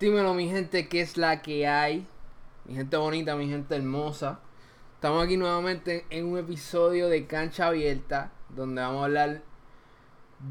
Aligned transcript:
Dímelo, 0.00 0.32
mi 0.32 0.48
gente, 0.48 0.88
¿qué 0.88 1.02
es 1.02 1.18
la 1.18 1.42
que 1.42 1.68
hay? 1.68 2.06
Mi 2.64 2.74
gente 2.74 2.96
bonita, 2.96 3.36
mi 3.36 3.50
gente 3.50 3.76
hermosa. 3.76 4.40
Estamos 4.94 5.22
aquí 5.22 5.36
nuevamente 5.36 6.06
en 6.08 6.24
un 6.24 6.38
episodio 6.38 7.10
de 7.10 7.26
Cancha 7.26 7.66
Abierta, 7.66 8.32
donde 8.48 8.80
vamos 8.80 9.02
a 9.02 9.04
hablar 9.04 9.42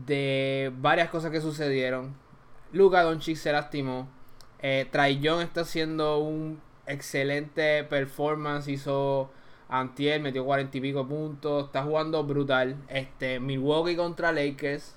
de 0.06 0.72
varias 0.78 1.10
cosas 1.10 1.32
que 1.32 1.42
sucedieron. 1.42 2.14
Luca 2.74 3.02
Doncic 3.02 3.38
se 3.38 3.52
lastimó. 3.52 4.08
Eh, 4.62 4.88
Young 5.20 5.42
está 5.42 5.62
haciendo 5.62 6.20
un 6.20 6.62
excelente 6.86 7.84
performance. 7.86 8.68
Hizo 8.68 9.32
Antier, 9.68 10.22
metió 10.22 10.46
cuarenta 10.46 10.78
y 10.78 10.82
pico 10.82 11.08
puntos. 11.08 11.66
Está 11.66 11.82
jugando 11.82 12.24
brutal. 12.24 12.76
Este, 12.88 13.40
Milwaukee 13.40 13.96
contra 13.96 14.32
Lakers. 14.32 14.94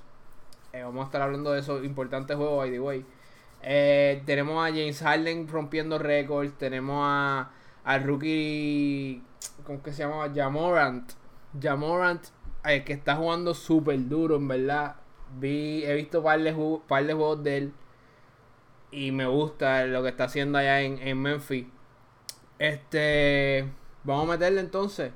Eh, 0.74 0.82
vamos 0.82 1.04
a 1.04 1.06
estar 1.06 1.22
hablando 1.22 1.52
de 1.52 1.60
eso. 1.60 1.82
Importante 1.82 2.34
juego, 2.34 2.58
by 2.58 2.70
the 2.70 2.80
way. 2.80 3.06
Eh, 3.62 4.22
tenemos 4.26 4.64
a 4.64 4.68
James 4.70 5.00
Harden 5.00 5.48
rompiendo 5.48 5.98
récords. 5.98 6.56
Tenemos 6.58 7.04
a 7.06 7.50
al 7.84 8.04
rookie. 8.04 9.22
¿Cómo 9.64 9.82
que 9.82 9.92
se 9.92 10.02
llama? 10.02 10.30
Jamorant. 10.34 11.12
Jamorant, 11.60 12.24
eh, 12.64 12.84
que 12.84 12.92
está 12.92 13.16
jugando 13.16 13.54
súper 13.54 14.08
duro, 14.08 14.36
en 14.36 14.48
verdad. 14.48 14.96
Vi, 15.38 15.84
he 15.84 15.94
visto 15.94 16.22
par 16.22 16.40
de, 16.40 16.78
par 16.88 17.06
de 17.06 17.14
juegos 17.14 17.42
de 17.42 17.56
él. 17.58 17.72
Y 18.90 19.10
me 19.12 19.26
gusta 19.26 19.86
lo 19.86 20.02
que 20.02 20.10
está 20.10 20.24
haciendo 20.24 20.58
allá 20.58 20.80
en, 20.82 20.98
en 20.98 21.20
Memphis. 21.20 21.66
Este. 22.58 23.68
Vamos 24.04 24.28
a 24.28 24.32
meterle 24.32 24.60
entonces. 24.60 25.12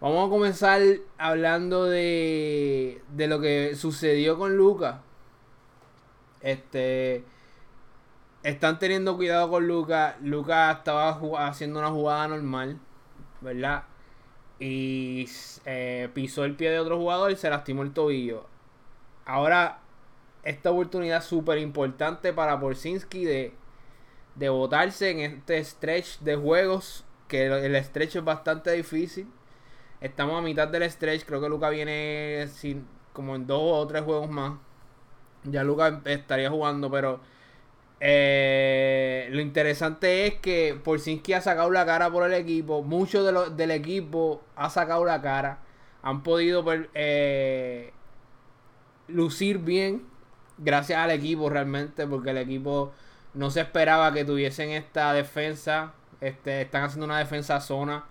Vamos 0.00 0.26
a 0.26 0.30
comenzar 0.30 0.80
hablando 1.16 1.84
de, 1.86 3.02
de 3.14 3.26
lo 3.28 3.40
que 3.40 3.74
sucedió 3.76 4.36
con 4.38 4.56
Luca. 4.56 5.02
Este 6.40 7.24
están 8.42 8.78
teniendo 8.78 9.16
cuidado 9.16 9.50
con 9.50 9.66
Lucas. 9.66 10.16
Lucas 10.22 10.78
estaba 10.78 11.18
haciendo 11.46 11.78
una 11.78 11.90
jugada 11.90 12.28
normal, 12.28 12.78
¿verdad? 13.40 13.84
Y 14.58 15.28
eh, 15.64 16.08
pisó 16.14 16.44
el 16.44 16.56
pie 16.56 16.70
de 16.70 16.80
otro 16.80 16.98
jugador 16.98 17.30
y 17.30 17.36
se 17.36 17.50
lastimó 17.50 17.82
el 17.82 17.92
tobillo. 17.92 18.46
Ahora, 19.24 19.80
esta 20.42 20.70
oportunidad 20.70 21.22
súper 21.22 21.58
importante 21.58 22.32
para 22.32 22.58
Porzinski 22.58 23.24
de, 23.24 23.54
de 24.34 24.48
botarse 24.48 25.10
en 25.10 25.20
este 25.20 25.62
stretch 25.64 26.18
de 26.20 26.36
juegos. 26.36 27.04
Que 27.28 27.46
el 27.46 27.76
stretch 27.84 28.16
es 28.16 28.24
bastante 28.24 28.72
difícil. 28.72 29.28
Estamos 30.00 30.38
a 30.38 30.42
mitad 30.42 30.68
del 30.68 30.88
stretch. 30.90 31.24
Creo 31.24 31.40
que 31.40 31.48
Lucas 31.48 31.70
viene 31.70 32.48
sin, 32.52 32.86
como 33.12 33.36
en 33.36 33.46
dos 33.46 33.60
o 33.62 33.86
tres 33.86 34.02
juegos 34.02 34.28
más. 34.28 34.58
Ya 35.44 35.64
Lucas 35.64 35.94
estaría 36.04 36.50
jugando, 36.50 36.90
pero 36.90 37.20
eh, 38.04 39.28
lo 39.30 39.40
interesante 39.40 40.26
es 40.26 40.34
que 40.34 40.76
Porzinski 40.82 41.34
ha 41.34 41.40
sacado 41.40 41.70
la 41.70 41.86
cara 41.86 42.10
por 42.10 42.26
el 42.26 42.34
equipo. 42.34 42.82
Mucho 42.82 43.22
de 43.22 43.54
del 43.54 43.70
equipo 43.70 44.42
ha 44.56 44.70
sacado 44.70 45.04
la 45.04 45.22
cara. 45.22 45.60
Han 46.02 46.24
podido 46.24 46.64
eh, 46.94 47.92
lucir 49.06 49.58
bien 49.58 50.04
gracias 50.58 50.98
al 50.98 51.12
equipo 51.12 51.48
realmente. 51.48 52.04
Porque 52.08 52.30
el 52.30 52.38
equipo 52.38 52.92
no 53.34 53.52
se 53.52 53.60
esperaba 53.60 54.12
que 54.12 54.24
tuviesen 54.24 54.70
esta 54.70 55.12
defensa. 55.12 55.92
Este, 56.20 56.62
están 56.62 56.82
haciendo 56.82 57.06
una 57.06 57.20
defensa 57.20 57.60
zona. 57.60 58.04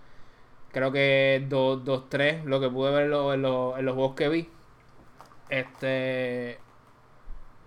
Creo 0.71 0.93
que 0.93 1.45
2-3, 1.49 2.45
lo 2.45 2.61
que 2.61 2.69
pude 2.69 2.91
ver 2.91 3.07
en, 3.07 3.13
en 3.13 3.41
los 3.85 3.93
juegos 3.93 4.15
que 4.15 4.29
vi. 4.29 4.49
Este. 5.49 6.59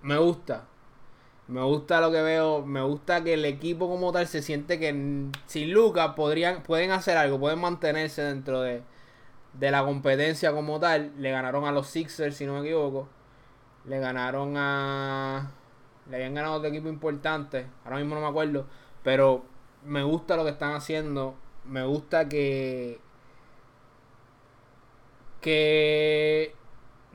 Me 0.00 0.16
gusta 0.16 0.64
me 1.48 1.62
gusta 1.62 2.00
lo 2.00 2.10
que 2.10 2.22
veo. 2.22 2.64
Me 2.64 2.82
gusta 2.82 3.22
que 3.22 3.34
el 3.34 3.44
equipo 3.44 3.88
como 3.88 4.12
tal 4.12 4.26
se 4.26 4.42
siente 4.42 4.78
que 4.78 4.90
sin 5.46 5.72
Lucas 5.72 6.14
podrían, 6.16 6.62
pueden 6.62 6.90
hacer 6.90 7.16
algo, 7.16 7.38
pueden 7.38 7.60
mantenerse 7.60 8.22
dentro 8.22 8.62
de, 8.62 8.82
de 9.54 9.70
la 9.70 9.84
competencia 9.84 10.52
como 10.52 10.80
tal. 10.80 11.12
Le 11.18 11.30
ganaron 11.30 11.64
a 11.64 11.72
los 11.72 11.88
Sixers, 11.88 12.36
si 12.36 12.46
no 12.46 12.54
me 12.54 12.60
equivoco. 12.60 13.08
Le 13.86 13.98
ganaron 14.00 14.54
a. 14.56 15.50
Le 16.10 16.16
habían 16.16 16.34
ganado 16.34 16.54
otro 16.56 16.68
equipo 16.68 16.88
importante. 16.88 17.66
Ahora 17.84 17.98
mismo 17.98 18.14
no 18.14 18.22
me 18.22 18.28
acuerdo. 18.28 18.66
Pero 19.02 19.44
me 19.84 20.02
gusta 20.02 20.36
lo 20.36 20.44
que 20.44 20.50
están 20.50 20.74
haciendo. 20.74 21.34
Me 21.64 21.84
gusta 21.84 22.28
que. 22.28 23.00
Que 25.40 26.54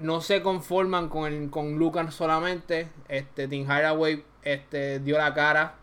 no 0.01 0.21
se 0.21 0.41
conforman 0.41 1.09
con, 1.09 1.31
el, 1.31 1.49
con 1.49 1.77
Lucas 1.77 2.13
solamente. 2.13 2.89
Este, 3.07 3.47
Tim 3.47 3.67
Hardaway 3.67 4.23
este, 4.43 4.99
dio 4.99 5.17
la 5.17 5.33
cara 5.33 5.75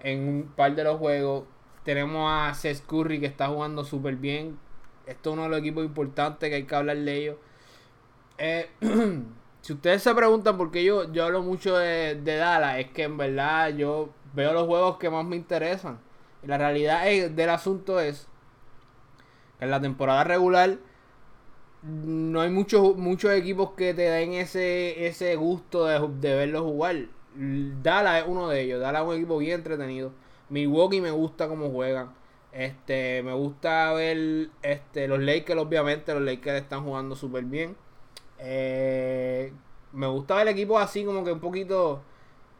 en 0.00 0.28
un 0.28 0.52
par 0.54 0.74
de 0.74 0.84
los 0.84 0.98
juegos. 0.98 1.44
Tenemos 1.84 2.30
a 2.30 2.54
Seth 2.54 2.84
Curry 2.86 3.20
que 3.20 3.26
está 3.26 3.48
jugando 3.48 3.84
súper 3.84 4.16
bien. 4.16 4.58
Esto 5.06 5.30
es 5.30 5.34
uno 5.34 5.44
de 5.44 5.48
los 5.48 5.58
equipos 5.58 5.84
importantes 5.84 6.48
que 6.48 6.56
hay 6.56 6.64
que 6.64 6.74
hablar 6.74 6.96
de 6.96 7.16
ellos. 7.16 7.36
Eh, 8.38 8.70
si 9.62 9.72
ustedes 9.72 10.02
se 10.02 10.14
preguntan 10.14 10.56
por 10.56 10.70
qué 10.70 10.84
yo, 10.84 11.12
yo 11.12 11.24
hablo 11.24 11.42
mucho 11.42 11.76
de, 11.76 12.16
de 12.16 12.36
Dallas, 12.36 12.78
es 12.78 12.90
que 12.90 13.04
en 13.04 13.16
verdad 13.16 13.70
yo 13.70 14.10
veo 14.34 14.52
los 14.52 14.66
juegos 14.66 14.98
que 14.98 15.10
más 15.10 15.24
me 15.24 15.36
interesan. 15.36 15.98
Y 16.42 16.46
la 16.46 16.58
realidad 16.58 17.04
del 17.04 17.50
asunto 17.50 18.00
es 18.00 18.28
que 19.58 19.64
en 19.64 19.70
la 19.70 19.80
temporada 19.80 20.24
regular 20.24 20.78
no 21.82 22.40
hay 22.40 22.50
muchos 22.50 22.96
muchos 22.96 23.32
equipos 23.32 23.72
que 23.72 23.94
te 23.94 24.02
den 24.02 24.34
ese, 24.34 25.06
ese 25.06 25.36
gusto 25.36 25.86
de, 25.86 25.98
de 26.46 26.58
jugar. 26.58 26.96
Dallas 27.34 28.22
es 28.22 28.28
uno 28.28 28.48
de 28.48 28.60
ellos. 28.62 28.80
Dallas 28.80 29.02
es 29.02 29.08
un 29.08 29.14
equipo 29.16 29.38
bien 29.38 29.54
entretenido. 29.56 30.12
Milwaukee 30.48 31.00
me 31.00 31.10
gusta 31.10 31.48
cómo 31.48 31.70
juegan. 31.70 32.12
Este, 32.52 33.22
me 33.22 33.32
gusta 33.32 33.92
ver 33.94 34.50
este, 34.62 35.08
los 35.08 35.20
Lakers, 35.20 35.60
obviamente. 35.60 36.14
Los 36.14 36.22
Lakers 36.22 36.62
están 36.62 36.84
jugando 36.84 37.16
súper 37.16 37.44
bien. 37.44 37.76
Eh, 38.38 39.52
me 39.92 40.06
gusta 40.06 40.36
ver 40.36 40.48
el 40.48 40.54
equipo 40.54 40.78
así 40.78 41.04
como 41.04 41.24
que 41.24 41.32
un 41.32 41.40
poquito 41.40 42.02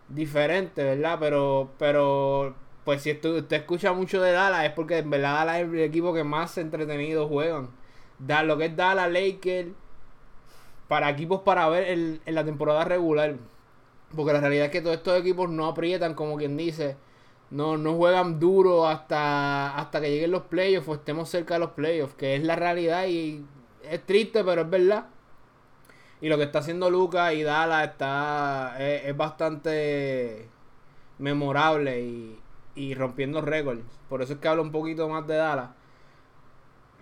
diferente, 0.09 0.83
¿verdad? 0.85 1.19
Pero, 1.21 1.71
pero 1.79 2.55
pues 2.85 3.03
si 3.03 3.13
usted, 3.13 3.31
usted 3.31 3.57
escucha 3.59 3.93
mucho 3.93 4.21
de 4.23 4.33
Dallas 4.33 4.65
es 4.65 4.73
porque 4.73 4.99
en 4.99 5.11
verdad 5.11 5.35
Dallas 5.35 5.57
es 5.63 5.69
el 5.69 5.81
equipo 5.81 6.15
que 6.15 6.25
más 6.25 6.59
entretenido 6.59 7.29
juegan 7.29 7.71
da 8.27 8.43
lo 8.43 8.57
que 8.57 8.67
es 8.67 8.77
Dallas, 8.77 9.11
Lakers, 9.11 9.69
para 10.89 11.11
equipos 11.11 11.43
para 11.43 11.69
ver 11.69 11.89
en 11.89 12.35
la 12.35 12.45
temporada 12.45 12.85
regular. 12.85 13.37
Porque 14.15 14.33
la 14.33 14.41
realidad 14.41 14.67
es 14.67 14.73
que 14.73 14.83
todos 14.83 14.97
estos 14.97 15.19
equipos 15.19 15.49
no 15.49 15.67
aprietan, 15.67 16.15
como 16.15 16.37
quien 16.37 16.57
dice. 16.57 16.97
No, 17.51 17.77
no 17.77 17.95
juegan 17.97 18.41
duro 18.41 18.87
hasta, 18.87 19.77
hasta 19.77 20.01
que 20.01 20.11
lleguen 20.11 20.31
los 20.31 20.45
playoffs 20.45 20.89
o 20.89 20.95
estemos 20.95 21.29
cerca 21.29 21.55
de 21.55 21.61
los 21.61 21.71
playoffs, 21.71 22.15
que 22.15 22.37
es 22.37 22.43
la 22.43 22.57
realidad 22.57 23.07
y 23.07 23.45
es 23.83 24.05
triste, 24.07 24.43
pero 24.45 24.63
es 24.63 24.71
verdad. 24.71 25.07
Y 26.21 26.29
lo 26.29 26.39
que 26.39 26.45
está 26.45 26.61
haciendo 26.61 26.89
Lucas 26.89 27.35
y 27.35 27.43
Dallas 27.43 27.89
está, 27.89 28.77
es, 28.79 29.15
bastante 29.17 30.49
memorable 31.19 32.01
y, 32.01 32.39
y 32.75 32.95
rompiendo 32.95 33.43
récords. 33.43 33.83
Por 34.09 34.23
eso 34.23 34.35
es 34.35 34.39
que 34.39 34.49
hablo 34.49 34.63
un 34.63 34.73
poquito 34.73 35.09
más 35.09 35.27
de 35.27 35.37
Dallas. 35.37 35.71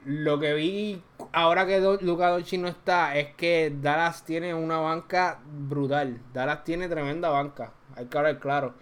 Lo 0.05 0.39
que 0.39 0.55
vi 0.55 1.03
ahora 1.33 1.67
que 1.67 1.81
Luca 2.01 2.29
Doncic 2.29 2.61
no 2.61 2.69
está 2.69 3.17
es 3.17 3.35
que 3.35 3.73
Dallas 3.81 4.25
tiene 4.25 4.55
una 4.55 4.79
banca 4.79 5.41
brutal. 5.45 6.21
Dallas 6.33 6.65
tiene 6.65 6.89
tremenda 6.89 7.29
banca. 7.29 7.73
Hay 7.97 8.07
que 8.07 8.19
hablar 8.19 8.39
claro. 8.39 8.75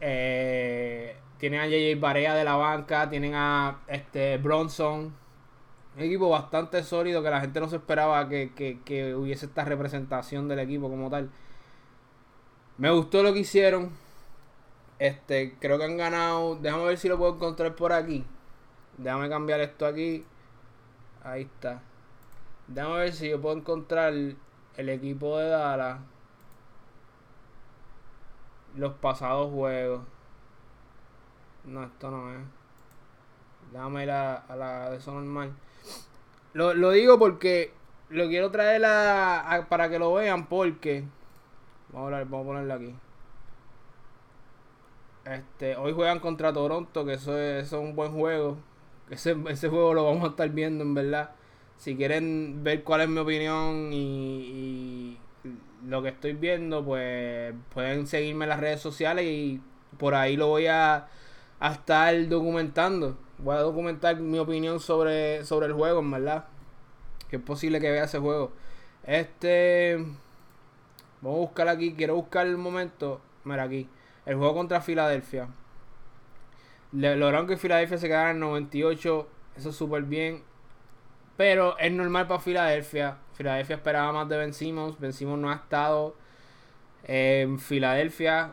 Eh, 0.00 1.16
tienen 1.38 1.60
a 1.60 1.66
JJ 1.66 2.00
Barea 2.00 2.34
de 2.34 2.44
la 2.44 2.56
banca, 2.56 3.08
tienen 3.08 3.34
a 3.34 3.80
este 3.86 4.38
Bronson. 4.38 5.14
Un 5.96 6.02
equipo 6.02 6.28
bastante 6.28 6.82
sólido 6.82 7.22
que 7.22 7.30
la 7.30 7.40
gente 7.40 7.60
no 7.60 7.68
se 7.68 7.76
esperaba 7.76 8.28
que, 8.28 8.52
que 8.84 9.14
hubiese 9.14 9.46
esta 9.46 9.64
representación 9.64 10.48
del 10.48 10.60
equipo 10.60 10.88
como 10.88 11.10
tal. 11.10 11.30
Me 12.78 12.90
gustó 12.90 13.22
lo 13.22 13.32
que 13.32 13.40
hicieron. 13.40 13.90
Este, 14.98 15.56
creo 15.60 15.78
que 15.78 15.84
han 15.84 15.96
ganado. 15.96 16.56
Déjame 16.56 16.84
ver 16.84 16.98
si 16.98 17.08
lo 17.08 17.18
puedo 17.18 17.34
encontrar 17.34 17.76
por 17.76 17.92
aquí. 17.92 18.24
Déjame 19.02 19.30
cambiar 19.30 19.60
esto 19.60 19.86
aquí. 19.86 20.24
Ahí 21.24 21.42
está. 21.42 21.80
Déjame 22.68 22.98
ver 22.98 23.12
si 23.12 23.30
yo 23.30 23.40
puedo 23.40 23.56
encontrar 23.56 24.12
el 24.12 24.88
equipo 24.88 25.38
de 25.38 25.48
Dallas. 25.48 26.00
Los 28.76 28.92
pasados 28.94 29.50
juegos. 29.50 30.02
No, 31.64 31.82
esto 31.82 32.10
no 32.10 32.30
es. 32.34 32.40
Déjame 33.72 34.02
ir 34.02 34.10
a, 34.10 34.44
la 34.54 34.90
de 34.90 34.98
eso 34.98 35.12
normal. 35.12 35.54
Lo, 36.52 36.90
digo 36.90 37.18
porque 37.18 37.72
lo 38.10 38.28
quiero 38.28 38.50
traer 38.50 38.84
a, 38.84 39.66
para 39.68 39.88
que 39.88 39.98
lo 39.98 40.12
vean 40.14 40.46
porque... 40.46 41.04
Vamos 41.90 42.12
a, 42.12 42.18
vamos 42.18 42.42
a 42.42 42.46
ponerlo 42.48 42.74
aquí. 42.74 42.94
Este, 45.24 45.76
hoy 45.76 45.92
juegan 45.94 46.18
contra 46.18 46.52
Toronto, 46.52 47.04
que 47.04 47.14
eso 47.14 47.38
es 47.38 47.72
un 47.72 47.96
buen 47.96 48.12
juego. 48.12 48.58
Ese, 49.10 49.34
juego 49.68 49.92
lo 49.92 50.04
vamos 50.04 50.24
a 50.24 50.28
estar 50.28 50.48
viendo, 50.50 50.84
en 50.84 50.94
verdad. 50.94 51.30
Si 51.76 51.96
quieren 51.96 52.62
ver 52.62 52.84
cuál 52.84 53.02
es 53.02 53.08
mi 53.08 53.18
opinión 53.18 53.90
y, 53.92 55.18
lo 55.88 56.02
que 56.02 56.10
estoy 56.10 56.34
viendo, 56.34 56.84
pues 56.84 57.54
pueden 57.72 58.06
seguirme 58.06 58.44
en 58.44 58.50
las 58.50 58.60
redes 58.60 58.80
sociales 58.80 59.24
y 59.24 59.60
por 59.98 60.14
ahí 60.14 60.36
lo 60.36 60.48
voy 60.48 60.66
a, 60.66 61.08
a 61.58 61.72
estar 61.72 62.28
documentando. 62.28 63.18
Voy 63.38 63.56
a 63.56 63.60
documentar 63.60 64.20
mi 64.20 64.38
opinión 64.38 64.78
sobre, 64.80 65.44
sobre 65.44 65.66
el 65.66 65.72
juego, 65.72 66.00
en 66.00 66.10
verdad. 66.10 66.44
Que 67.28 67.36
es 67.36 67.42
posible 67.42 67.80
que 67.80 67.90
vea 67.90 68.04
ese 68.04 68.18
juego. 68.18 68.52
Este. 69.04 69.96
Vamos 71.22 71.38
a 71.38 71.40
buscar 71.40 71.68
aquí. 71.68 71.94
Quiero 71.94 72.14
buscar 72.16 72.46
el 72.46 72.58
momento. 72.58 73.20
Mira 73.44 73.64
aquí. 73.64 73.88
El 74.26 74.36
juego 74.36 74.54
contra 74.54 74.80
Filadelfia. 74.80 75.48
Lograron 76.92 77.46
que 77.46 77.56
Filadelfia 77.56 77.98
se 77.98 78.08
quedara 78.08 78.30
en 78.30 78.40
98. 78.40 79.28
Eso 79.56 79.70
es 79.70 79.76
súper 79.76 80.02
bien. 80.04 80.42
Pero 81.36 81.78
es 81.78 81.92
normal 81.92 82.26
para 82.26 82.40
Filadelfia. 82.40 83.18
Filadelfia 83.34 83.76
esperaba 83.76 84.12
más 84.12 84.28
de 84.28 84.36
Ben 84.36 84.52
Simmons. 84.52 84.98
Ben 84.98 85.12
no 85.40 85.50
ha 85.50 85.54
estado 85.54 86.14
en 87.04 87.58
Filadelfia. 87.58 88.52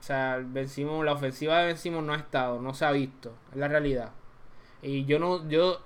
O 0.00 0.02
sea, 0.02 0.42
ben 0.44 0.68
la 1.04 1.12
ofensiva 1.12 1.60
de 1.60 1.74
Ben 1.74 2.06
no 2.06 2.12
ha 2.12 2.16
estado. 2.16 2.60
No 2.60 2.74
se 2.74 2.84
ha 2.84 2.92
visto. 2.92 3.34
Es 3.52 3.56
la 3.56 3.68
realidad. 3.68 4.12
Y 4.82 5.04
yo 5.04 5.18
no. 5.18 5.48
Yo 5.48 5.80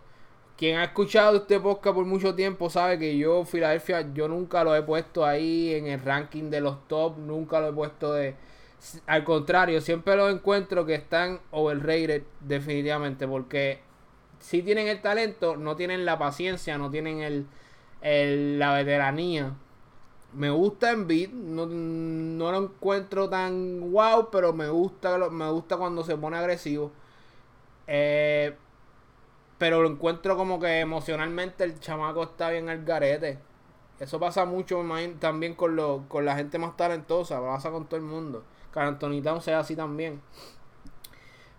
quien 0.58 0.76
ha 0.76 0.84
escuchado 0.84 1.36
este 1.36 1.60
podcast 1.60 1.94
por 1.94 2.04
mucho 2.04 2.34
tiempo 2.34 2.68
sabe 2.68 2.98
que 2.98 3.16
yo, 3.16 3.44
Filadelfia, 3.44 4.12
yo 4.12 4.26
nunca 4.26 4.64
lo 4.64 4.74
he 4.74 4.82
puesto 4.82 5.24
ahí 5.24 5.72
en 5.72 5.86
el 5.86 6.00
ranking 6.02 6.50
de 6.50 6.60
los 6.60 6.88
top, 6.88 7.16
nunca 7.16 7.60
lo 7.60 7.68
he 7.68 7.72
puesto 7.72 8.12
de... 8.12 8.34
Al 9.06 9.24
contrario, 9.24 9.80
siempre 9.80 10.16
lo 10.16 10.28
encuentro 10.28 10.86
que 10.86 10.94
están 10.94 11.40
overrated 11.50 12.22
definitivamente, 12.40 13.26
porque 13.26 13.80
si 14.38 14.62
tienen 14.62 14.88
el 14.88 15.00
talento, 15.02 15.56
no 15.56 15.76
tienen 15.76 16.04
la 16.04 16.18
paciencia, 16.18 16.78
no 16.78 16.90
tienen 16.90 17.46
el, 18.00 18.58
la 18.58 18.74
veteranía. 18.74 19.54
Me 20.32 20.50
gusta 20.50 20.92
en 20.92 21.06
beat, 21.06 21.30
no, 21.30 21.66
no, 21.66 22.52
lo 22.52 22.58
encuentro 22.58 23.28
tan 23.28 23.90
wow, 23.92 24.28
pero 24.30 24.52
me 24.52 24.68
gusta, 24.68 25.16
me 25.30 25.50
gusta 25.50 25.76
cuando 25.76 26.04
se 26.04 26.16
pone 26.16 26.36
agresivo. 26.36 26.92
Eh, 27.86 28.54
pero 29.58 29.82
lo 29.82 29.88
encuentro 29.88 30.36
como 30.36 30.60
que 30.60 30.80
emocionalmente 30.80 31.64
el 31.64 31.80
chamaco 31.80 32.22
está 32.22 32.50
bien 32.50 32.68
al 32.68 32.84
garete. 32.84 33.38
Eso 33.98 34.20
pasa 34.20 34.44
mucho 34.44 34.84
también 35.18 35.54
con, 35.54 35.74
lo, 35.74 36.04
con 36.08 36.24
la 36.24 36.36
gente 36.36 36.58
más 36.58 36.76
talentosa. 36.76 37.40
Pasa 37.40 37.70
con 37.70 37.86
todo 37.86 37.96
el 37.96 38.06
mundo. 38.06 38.44
Que 38.72 38.80
Anthony 38.80 39.22
Town 39.22 39.40
sea 39.40 39.60
así 39.60 39.74
también. 39.76 40.20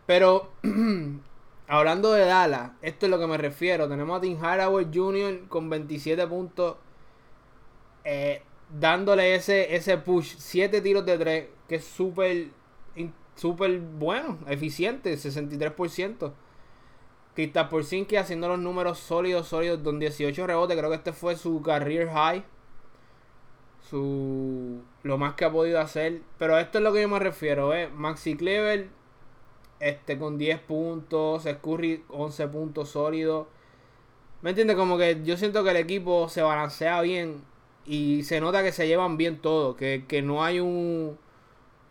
Pero 0.05 0.51
hablando 1.67 2.11
de 2.11 2.25
Dallas, 2.25 2.71
esto 2.81 3.05
es 3.05 3.09
lo 3.09 3.19
que 3.19 3.27
me 3.27 3.37
refiero. 3.37 3.87
Tenemos 3.87 4.17
a 4.17 4.21
Tim 4.21 4.43
Haraway 4.43 4.87
Jr. 4.93 5.47
con 5.47 5.69
27 5.69 6.25
puntos. 6.27 6.77
Eh, 8.03 8.41
dándole 8.79 9.35
ese, 9.35 9.75
ese 9.75 9.97
push. 9.97 10.35
7 10.37 10.81
tiros 10.81 11.05
de 11.05 11.17
3. 11.17 11.47
Que 11.67 11.75
es 11.75 11.85
súper 11.85 12.49
bueno, 13.79 14.39
eficiente, 14.47 15.13
63%. 15.13 16.33
Kristaps 17.35 17.69
Porzingis 17.69 18.19
haciendo 18.19 18.47
los 18.49 18.59
números 18.59 18.99
sólidos, 18.99 19.47
sólidos, 19.47 19.79
con 19.83 19.99
18 19.99 20.47
rebotes. 20.47 20.75
Creo 20.75 20.89
que 20.89 20.95
este 20.95 21.13
fue 21.13 21.35
su 21.35 21.61
career 21.61 22.09
high. 22.09 22.43
Su 23.81 24.81
lo 25.03 25.17
más 25.17 25.33
que 25.35 25.45
ha 25.45 25.51
podido 25.51 25.79
hacer. 25.79 26.21
Pero 26.37 26.57
esto 26.57 26.77
es 26.79 26.83
lo 26.83 26.93
que 26.93 27.01
yo 27.01 27.09
me 27.09 27.19
refiero, 27.19 27.73
¿eh? 27.73 27.89
Maxi 27.93 28.35
Clever 28.35 28.89
este, 29.79 30.17
con 30.17 30.37
10 30.37 30.59
puntos. 30.61 31.43
Scurry 31.43 32.03
11 32.09 32.47
puntos 32.49 32.89
sólidos. 32.89 33.47
¿Me 34.41 34.51
entiendes? 34.51 34.77
Como 34.77 34.97
que 34.97 35.21
yo 35.23 35.37
siento 35.37 35.63
que 35.63 35.71
el 35.71 35.77
equipo 35.77 36.29
se 36.29 36.41
balancea 36.41 37.01
bien. 37.01 37.43
Y 37.85 38.23
se 38.23 38.41
nota 38.41 38.63
que 38.63 38.71
se 38.71 38.87
llevan 38.87 39.17
bien 39.17 39.39
todos. 39.39 39.75
Que, 39.75 40.05
que 40.07 40.21
no 40.21 40.43
hay 40.43 40.59
un 40.59 41.17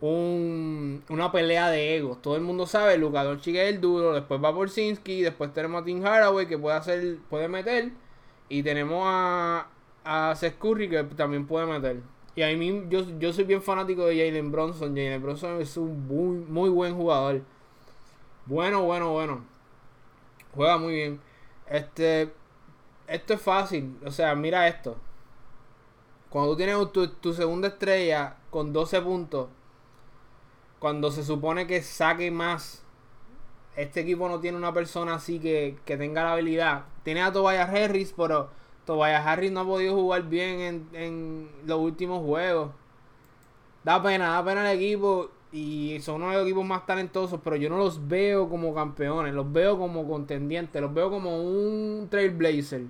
un, 0.01 1.05
una 1.09 1.33
pelea 1.33 1.71
de 1.71 1.97
egos. 1.97 2.23
Todo 2.23 2.37
el 2.37 2.43
mundo 2.43 2.67
sabe, 2.67 2.99
Luka 2.99 3.25
Doncic 3.25 3.57
es 3.57 3.75
el 3.75 3.81
duro, 3.81 4.13
después 4.13 4.43
va 4.43 4.55
por 4.55 4.71
Sinsky, 4.71 5.23
después 5.23 5.53
tenemos 5.53 5.83
a 5.83 5.85
Tim 5.85 6.05
Haraway 6.05 6.47
que 6.47 6.59
puede 6.59 6.77
hacer, 6.77 7.19
puede 7.29 7.49
meter, 7.49 7.93
y 8.49 8.63
tenemos 8.63 9.03
a, 9.07 9.69
a 10.09 10.35
Seth 10.35 10.59
Curry 10.59 10.89
que 10.89 11.05
también 11.05 11.47
puede 11.47 11.67
meter. 11.67 12.01
Y 12.35 12.43
a 12.43 12.57
mí, 12.57 12.87
yo, 12.89 13.05
yo 13.19 13.33
soy 13.33 13.45
bien 13.45 13.63
fanático 13.63 14.07
de 14.07 14.17
Jalen 14.17 14.51
Bronson. 14.51 14.97
Jalen 14.97 15.23
Bronson 15.23 15.61
es 15.61 15.77
un 15.77 16.07
muy, 16.07 16.39
muy 16.39 16.71
buen 16.71 16.95
jugador. 16.95 17.43
Bueno, 18.47 18.83
bueno, 18.85 19.13
bueno. 19.13 19.45
Juega 20.55 20.79
muy 20.79 20.95
bien. 20.95 21.21
Este, 21.67 22.33
esto 23.07 23.35
es 23.35 23.43
fácil. 23.43 23.99
O 24.05 24.11
sea, 24.11 24.35
mira 24.35 24.67
esto. 24.69 24.97
Cuando 26.31 26.53
tú 26.53 26.57
tienes 26.57 26.93
tu, 26.93 27.09
tu 27.09 27.35
segunda 27.35 27.69
estrella 27.69 28.37
con 28.51 28.73
12 28.73 29.03
puntos 29.03 29.49
cuando 30.79 31.11
se 31.11 31.25
supone 31.25 31.67
que 31.67 31.83
saque 31.83 32.31
más, 32.31 32.83
este 33.77 34.01
equipo 34.01 34.29
no 34.29 34.41
tiene 34.41 34.57
una 34.57 34.73
persona 34.73 35.15
así 35.15 35.39
que, 35.39 35.77
tenga 35.85 36.25
la 36.25 36.33
habilidad. 36.33 36.85
Tiene 37.03 37.23
a 37.23 37.33
Tobias 37.33 37.69
Harris, 37.69 38.15
pero 38.17 38.51
Tobias 38.89 39.27
Harris 39.27 39.53
no 39.53 39.61
ha 39.61 39.65
podido 39.67 39.95
jugar 39.95 40.23
bien 40.23 40.61
en, 40.61 40.89
en 40.95 41.49
los 41.67 41.79
últimos 41.79 42.25
juegos. 42.25 42.71
Da 43.85 44.03
pena, 44.03 44.31
da 44.31 44.43
pena 44.43 44.73
el 44.73 44.79
equipo. 44.79 45.29
Y 45.53 45.99
son 46.01 46.23
uno 46.23 46.31
de 46.31 46.39
los 46.39 46.47
equipos 46.47 46.65
más 46.65 46.87
talentosos, 46.87 47.39
pero 47.45 47.57
yo 47.57 47.69
no 47.69 47.77
los 47.77 48.09
veo 48.09 48.49
como 48.49 48.75
campeones, 48.75 49.35
los 49.35 49.53
veo 49.53 49.79
como 49.79 50.09
contendientes, 50.09 50.81
los 50.81 50.95
veo 50.95 51.11
como 51.11 51.37
un 51.37 52.09
Trailblazer. 52.11 52.85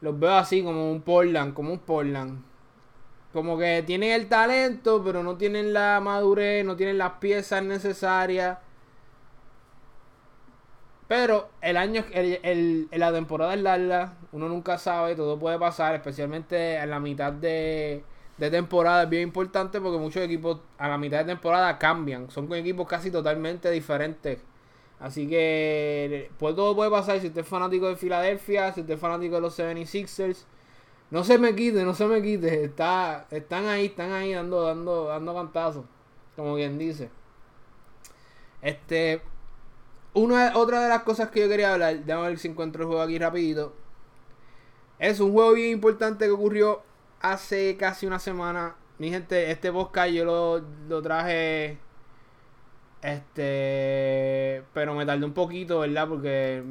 Los 0.00 0.18
veo 0.18 0.32
así, 0.32 0.62
como 0.62 0.90
un 0.90 1.02
Portland, 1.02 1.52
como 1.52 1.74
un 1.74 1.80
Portland. 1.80 2.42
Como 3.34 3.58
que 3.58 3.82
tienen 3.86 4.12
el 4.12 4.26
talento, 4.26 5.02
pero 5.04 5.22
no 5.22 5.36
tienen 5.36 5.74
la 5.74 6.00
madurez, 6.00 6.64
no 6.64 6.76
tienen 6.76 6.96
las 6.96 7.12
piezas 7.20 7.62
necesarias. 7.62 8.56
Pero 11.10 11.50
el 11.60 11.76
año, 11.76 12.04
el, 12.12 12.88
la 12.92 13.12
temporada 13.12 13.54
es 13.54 13.60
larga, 13.60 14.14
uno 14.30 14.48
nunca 14.48 14.78
sabe, 14.78 15.16
todo 15.16 15.40
puede 15.40 15.58
pasar, 15.58 15.96
especialmente 15.96 16.76
en 16.76 16.88
la 16.88 17.00
mitad 17.00 17.32
de, 17.32 18.04
de 18.38 18.50
temporada 18.50 19.02
es 19.02 19.10
bien 19.10 19.24
importante 19.24 19.80
porque 19.80 19.98
muchos 19.98 20.22
equipos 20.22 20.60
a 20.78 20.86
la 20.86 20.98
mitad 20.98 21.18
de 21.18 21.24
temporada 21.24 21.76
cambian, 21.80 22.30
son 22.30 22.52
equipos 22.54 22.86
casi 22.86 23.10
totalmente 23.10 23.72
diferentes. 23.72 24.38
Así 25.00 25.28
que 25.28 26.30
pues 26.38 26.54
todo 26.54 26.76
puede 26.76 26.92
pasar 26.92 27.18
si 27.18 27.26
usted 27.26 27.40
es 27.40 27.48
fanático 27.48 27.88
de 27.88 27.96
Filadelfia, 27.96 28.72
si 28.72 28.82
usted 28.82 28.94
es 28.94 29.00
fanático 29.00 29.34
de 29.34 29.40
los 29.40 29.58
76ers. 29.58 30.44
No 31.10 31.24
se 31.24 31.38
me 31.38 31.56
quite, 31.56 31.82
no 31.84 31.92
se 31.92 32.06
me 32.06 32.22
quite. 32.22 32.62
Está, 32.66 33.26
están 33.32 33.66
ahí, 33.66 33.86
están 33.86 34.12
ahí 34.12 34.32
dando, 34.32 34.62
dando, 34.62 35.06
dando 35.06 35.34
cantazos. 35.34 35.86
Como 36.36 36.54
quien 36.54 36.78
dice. 36.78 37.10
Este. 38.62 39.22
Una, 40.12 40.56
otra 40.56 40.82
de 40.82 40.88
las 40.88 41.02
cosas 41.02 41.30
que 41.30 41.40
yo 41.40 41.48
quería 41.48 41.72
hablar, 41.72 42.04
déjame 42.04 42.28
ver 42.28 42.38
si 42.38 42.48
encuentro 42.48 42.82
el 42.82 42.88
juego 42.88 43.02
aquí 43.02 43.18
rapidito. 43.18 43.74
Es 44.98 45.20
un 45.20 45.32
juego 45.32 45.52
bien 45.52 45.70
importante 45.70 46.26
que 46.26 46.30
ocurrió 46.30 46.82
hace 47.20 47.76
casi 47.76 48.06
una 48.06 48.18
semana. 48.18 48.74
Mi 48.98 49.10
gente, 49.10 49.50
este 49.50 49.72
podcast 49.72 50.10
yo 50.12 50.24
lo, 50.24 50.64
lo 50.88 51.00
traje. 51.00 51.78
Este. 53.02 54.62
Pero 54.74 54.94
me 54.94 55.06
tardé 55.06 55.24
un 55.24 55.32
poquito, 55.32 55.80
¿verdad? 55.80 56.08
Porque 56.08 56.62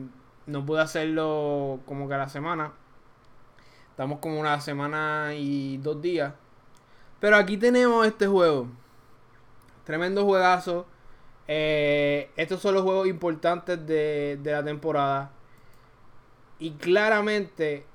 no 0.46 0.66
pude 0.66 0.82
hacerlo 0.82 1.80
como 1.86 2.08
que 2.08 2.14
a 2.14 2.18
la 2.18 2.30
semana. 2.30 2.74
Estamos 3.92 4.20
como 4.20 4.40
una 4.40 4.62
semana 4.62 5.34
y 5.36 5.78
dos 5.78 6.02
días. 6.02 6.34
Pero 7.20 7.36
aquí 7.36 7.58
tenemos 7.58 8.06
este 8.06 8.28
juego. 8.28 8.68
Tremendo 9.86 10.24
juegazo. 10.26 10.86
Eh, 11.52 12.30
estos 12.36 12.62
son 12.62 12.76
los 12.76 12.84
juegos 12.84 13.08
importantes 13.08 13.84
de, 13.88 14.40
la 14.44 14.64
temporada. 14.64 15.32
Y 16.60 16.74
claramente, 16.74 17.86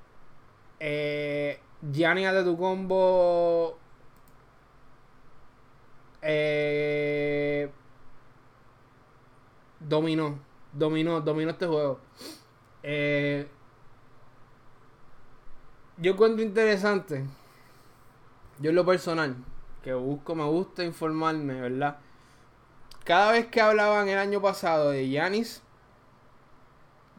eh, 0.77 1.61
Gianni 1.89 2.25
de 2.25 2.57
combo. 2.57 3.77
Eh, 6.21 7.71
dominó. 9.79 10.37
Dominó, 10.73 11.21
dominó 11.21 11.51
este 11.51 11.65
juego. 11.65 12.01
Eh, 12.83 13.47
yo 15.97 16.11
encuentro 16.11 16.43
interesante, 16.43 17.23
yo 18.59 18.69
en 18.71 18.75
lo 18.75 18.85
personal, 18.85 19.37
que 19.81 19.93
busco, 19.93 20.35
me 20.35 20.43
gusta 20.43 20.83
informarme, 20.83 21.61
¿verdad? 21.61 21.99
Cada 23.05 23.31
vez 23.31 23.45
que 23.45 23.61
hablaban 23.61 24.09
el 24.09 24.17
año 24.17 24.41
pasado 24.41 24.89
de 24.89 25.07
Yanis, 25.07 25.61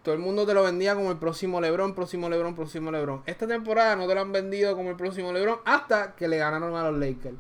todo 0.02 0.14
el 0.14 0.21
mundo 0.21 0.45
te 0.45 0.52
lo 0.52 0.64
vendía 0.64 0.97
como 0.97 1.12
el 1.12 1.16
próximo 1.19 1.61
Lebron, 1.61 1.95
próximo 1.95 2.28
Lebron, 2.28 2.57
próximo 2.57 2.90
Lebron. 2.90 3.23
Esta 3.25 3.47
temporada 3.47 3.95
no 3.95 4.07
te 4.09 4.14
lo 4.14 4.21
han 4.21 4.33
vendido 4.33 4.76
como 4.76 4.90
el 4.90 4.97
próximo 4.97 5.33
Lebron 5.33 5.61
hasta 5.64 6.16
que 6.16 6.26
le 6.26 6.38
ganaron 6.38 6.75
a 6.76 6.90
los 6.90 6.99
Lakers. 6.99 7.37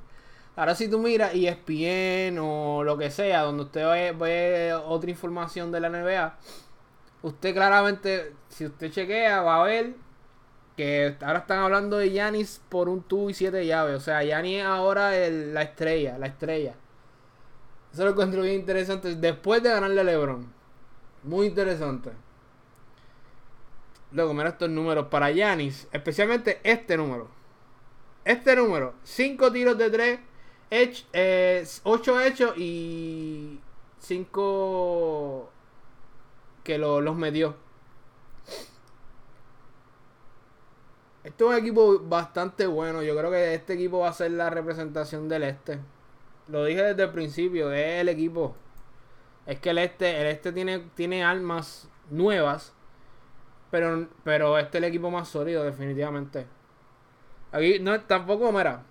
Ahora 0.54 0.76
si 0.76 0.88
tú 0.88 1.00
miras 1.00 1.34
ESPN 1.34 2.38
o 2.38 2.84
lo 2.84 2.96
que 2.96 3.10
sea, 3.10 3.42
donde 3.42 3.64
usted 3.64 4.16
ve, 4.16 4.74
otra 4.74 5.10
información 5.10 5.72
de 5.72 5.80
la 5.80 5.88
NBA, 5.90 6.38
usted 7.22 7.52
claramente, 7.52 8.32
si 8.48 8.66
usted 8.66 8.92
chequea, 8.92 9.42
va 9.42 9.60
a 9.60 9.64
ver 9.64 9.94
Que 10.76 11.16
ahora 11.20 11.40
están 11.40 11.58
hablando 11.60 11.98
de 11.98 12.12
Yanis 12.12 12.62
por 12.68 12.88
un 12.88 13.02
tubo 13.02 13.30
y 13.30 13.34
siete 13.34 13.66
llaves. 13.66 13.96
O 13.96 14.00
sea, 14.00 14.22
Yanis 14.22 14.60
es 14.60 14.66
ahora 14.66 15.10
la 15.30 15.62
estrella, 15.62 16.18
la 16.18 16.26
estrella. 16.26 16.74
Eso 17.96 18.04
lo 18.04 18.10
encuentro 18.10 18.42
bien 18.42 18.56
interesante. 18.56 19.14
Después 19.14 19.62
de 19.62 19.70
ganarle 19.70 20.02
a 20.02 20.04
LeBron. 20.04 20.46
Muy 21.22 21.46
interesante. 21.46 22.10
Luego, 24.12 24.34
mira 24.34 24.50
estos 24.50 24.68
números 24.68 25.06
para 25.06 25.30
Yanis. 25.30 25.88
Especialmente 25.90 26.60
este 26.62 26.98
número. 26.98 27.30
Este 28.22 28.54
número. 28.54 28.92
5 29.02 29.50
tiros 29.50 29.78
de 29.78 29.88
3. 29.88 30.20
8 30.68 31.06
eh, 31.14 32.26
hechos 32.26 32.58
y 32.58 33.60
5 34.00 35.50
que 36.64 36.76
lo, 36.76 37.00
los 37.00 37.16
metió. 37.16 37.56
Este 41.24 41.44
es 41.44 41.50
un 41.50 41.56
equipo 41.56 41.98
bastante 42.00 42.66
bueno. 42.66 43.02
Yo 43.02 43.16
creo 43.16 43.30
que 43.30 43.54
este 43.54 43.72
equipo 43.72 44.00
va 44.00 44.10
a 44.10 44.12
ser 44.12 44.32
la 44.32 44.50
representación 44.50 45.30
del 45.30 45.44
este. 45.44 45.95
Lo 46.48 46.64
dije 46.64 46.82
desde 46.82 47.02
el 47.04 47.10
principio, 47.10 47.72
es 47.72 48.00
el 48.00 48.08
equipo. 48.08 48.56
Es 49.46 49.60
que 49.60 49.70
el 49.70 49.78
este, 49.78 50.20
el 50.20 50.26
este 50.28 50.52
tiene, 50.52 50.78
tiene 50.94 51.24
armas 51.24 51.88
nuevas. 52.10 52.72
Pero, 53.70 54.08
pero 54.24 54.58
este 54.58 54.78
es 54.78 54.84
el 54.84 54.88
equipo 54.88 55.10
más 55.10 55.28
sólido, 55.28 55.64
definitivamente. 55.64 56.46
Aquí 57.52 57.78
no 57.80 58.00
tampoco, 58.02 58.52
mira. 58.52 58.84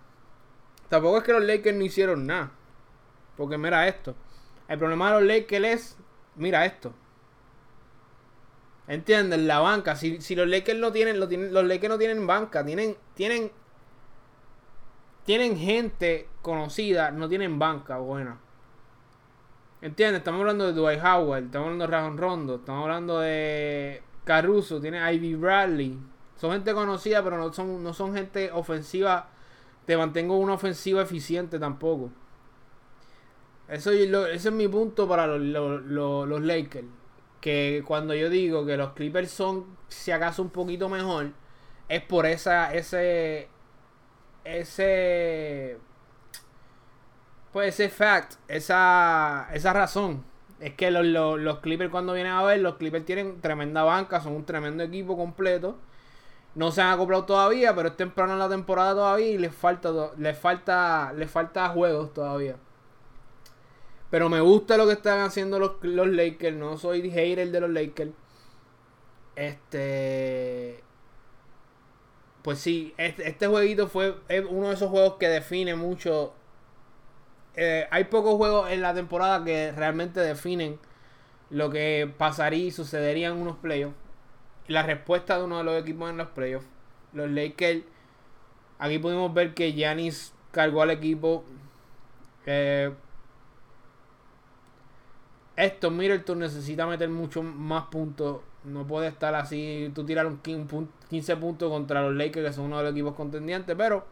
Tampoco 0.89 1.17
es 1.17 1.23
que 1.23 1.33
los 1.33 1.43
Lakers 1.43 1.77
no 1.77 1.83
hicieron 1.83 2.25
nada. 2.27 2.51
Porque 3.37 3.57
mira 3.57 3.87
esto. 3.87 4.15
El 4.67 4.79
problema 4.79 5.11
de 5.13 5.19
los 5.19 5.27
Lakers 5.27 5.65
es. 5.65 5.97
Mira 6.35 6.65
esto. 6.65 6.93
¿Entiendes? 8.87 9.39
La 9.39 9.59
banca. 9.59 9.95
Si, 9.95 10.21
si 10.21 10.35
los 10.35 10.47
Lakers 10.47 10.79
no 10.79 10.91
tienen, 10.91 11.19
Los 11.19 11.65
Lakers 11.65 11.89
no 11.89 11.97
tienen 11.97 12.27
banca. 12.27 12.65
Tienen. 12.65 12.95
Tienen. 13.13 13.51
Tienen 15.25 15.57
gente 15.57 16.29
conocida. 16.41 17.11
No 17.11 17.27
tienen 17.27 17.59
banca 17.59 17.97
buena. 17.97 18.37
¿Entiendes? 19.81 20.19
Estamos 20.19 20.41
hablando 20.41 20.67
de 20.67 20.73
Dwight 20.73 21.03
Howard. 21.03 21.45
Estamos 21.45 21.65
hablando 21.65 21.85
de 21.85 21.91
Rajon 21.91 22.17
Rondo. 22.17 22.55
Estamos 22.55 22.83
hablando 22.83 23.19
de. 23.19 24.01
Caruso. 24.23 24.79
Tiene 24.79 25.13
Ivy 25.13 25.35
Bradley. 25.35 25.99
Son 26.37 26.51
gente 26.51 26.73
conocida, 26.73 27.23
pero 27.23 27.37
no 27.37 27.51
son, 27.51 27.83
no 27.83 27.93
son 27.93 28.13
gente 28.13 28.51
ofensiva. 28.51 29.29
Te 29.85 29.97
mantengo 29.97 30.37
una 30.37 30.53
ofensiva 30.53 31.01
eficiente 31.01 31.59
tampoco. 31.59 32.11
Eso, 33.67 33.91
ese 33.91 34.27
es 34.33 34.51
mi 34.51 34.67
punto 34.67 35.07
para 35.07 35.25
los, 35.27 35.83
los, 35.83 36.41
Lakers. 36.41 36.87
Que 37.41 37.83
cuando 37.85 38.13
yo 38.13 38.29
digo 38.29 38.65
que 38.65 38.77
los 38.77 38.93
Clippers 38.93 39.31
son, 39.31 39.65
si 39.87 40.11
acaso, 40.11 40.41
un 40.41 40.49
poquito 40.49 40.89
mejor, 40.89 41.31
es 41.89 42.01
por 42.01 42.25
esa, 42.25 42.73
ese, 42.73 43.49
ese, 44.45 45.77
pues 47.51 47.79
ese 47.79 47.89
fact, 47.89 48.35
esa, 48.47 49.49
esa 49.53 49.73
razón. 49.73 50.23
Es 50.59 50.73
que 50.75 50.89
los, 50.91 51.05
los 51.05 51.59
Clippers 51.59 51.91
cuando 51.91 52.13
vienen 52.13 52.33
a 52.33 52.43
ver, 52.43 52.59
los 52.61 52.75
Clippers 52.75 53.05
tienen 53.05 53.41
tremenda 53.41 53.83
banca, 53.83 54.21
son 54.21 54.33
un 54.33 54.45
tremendo 54.45 54.83
equipo 54.83 55.17
completo. 55.17 55.77
No 56.55 56.71
se 56.71 56.81
han 56.81 56.93
acoplado 56.93 57.25
todavía, 57.25 57.75
pero 57.75 57.89
es 57.89 57.97
temprano 57.97 58.33
en 58.33 58.39
la 58.39 58.49
temporada 58.49 58.93
todavía 58.93 59.27
y 59.27 59.37
les 59.37 59.53
falta, 59.53 59.91
les 60.17 60.37
falta, 60.37 61.13
les 61.13 61.29
falta 61.29 61.69
juegos 61.69 62.13
todavía. 62.13 62.57
Pero 64.09 64.29
me 64.29 64.39
gusta 64.41 64.77
lo 64.77 64.85
que 64.87 64.93
están 64.93 65.19
haciendo 65.21 65.59
los, 65.59 65.73
los 65.81 66.07
Lakers. 66.07 66.55
No 66.55 66.77
soy 66.77 67.09
hater 67.11 67.51
de 67.51 67.59
los 67.59 67.69
Lakers. 67.69 68.11
Este. 69.35 70.84
Pues 72.45 72.59
sí, 72.59 72.93
este, 72.97 73.27
este 73.27 73.47
jueguito 73.47 73.87
fue 73.87 74.17
uno 74.51 74.67
de 74.67 74.75
esos 74.75 74.91
juegos 74.91 75.15
que 75.15 75.27
define 75.27 75.73
mucho. 75.73 76.31
Eh, 77.55 77.87
hay 77.89 78.03
pocos 78.03 78.35
juegos 78.35 78.69
en 78.69 78.81
la 78.81 78.93
temporada 78.93 79.43
que 79.43 79.71
realmente 79.71 80.19
definen 80.19 80.77
lo 81.49 81.71
que 81.71 82.07
pasaría 82.19 82.65
y 82.65 82.69
sucedería 82.69 83.29
en 83.29 83.37
unos 83.37 83.57
playoffs. 83.57 83.95
La 84.67 84.83
respuesta 84.83 85.39
de 85.39 85.43
uno 85.43 85.57
de 85.57 85.63
los 85.63 85.81
equipos 85.81 86.07
en 86.11 86.17
los 86.17 86.27
playoffs. 86.27 86.67
Los 87.13 87.31
Lakers. 87.31 87.81
Aquí 88.77 88.99
pudimos 88.99 89.33
ver 89.33 89.55
que 89.55 89.73
Giannis 89.73 90.31
cargó 90.51 90.83
al 90.83 90.91
equipo. 90.91 91.43
Eh, 92.45 92.93
esto 95.55 95.89
Middleton 95.89 96.37
necesita 96.37 96.85
meter 96.85 97.09
mucho 97.09 97.41
más 97.41 97.85
puntos. 97.85 98.41
No 98.65 98.85
puede 98.85 99.07
estar 99.07 99.35
así. 99.35 99.91
Tú 99.93 100.05
tirar 100.05 100.25
un 100.25 100.39
15 100.39 101.37
puntos 101.37 101.69
contra 101.69 102.01
los 102.01 102.15
Lakers, 102.15 102.47
que 102.47 102.53
son 102.53 102.65
uno 102.65 102.77
de 102.77 102.83
los 102.83 102.91
equipos 102.93 103.15
contendientes. 103.15 103.75
Pero 103.77 104.05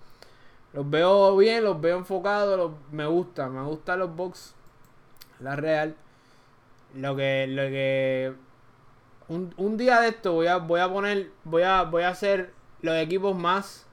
los 0.74 0.90
veo 0.90 1.36
bien, 1.38 1.64
los 1.64 1.80
veo 1.82 1.98
enfocados. 1.98 2.72
me 2.92 3.06
gusta, 3.06 3.50
me 3.50 3.64
gustan 3.64 4.00
los 4.00 4.16
box. 4.16 4.56
La 5.40 5.56
real. 5.56 5.96
Lo 6.96 7.16
que. 7.16 7.48
Lo 7.48 7.64
que 7.64 8.34
un, 9.30 9.54
un, 9.58 9.78
día 9.78 10.02
de 10.02 10.10
esto 10.10 10.34
voy 10.34 10.48
a, 10.48 10.58
voy 10.58 10.80
a 10.80 10.92
poner. 10.92 11.32
Voy 11.44 11.64
a, 11.64 11.84
voy 11.84 12.04
a 12.04 12.10
hacer 12.10 12.54
los 12.82 12.96
equipos 12.96 13.36
más 13.36 13.88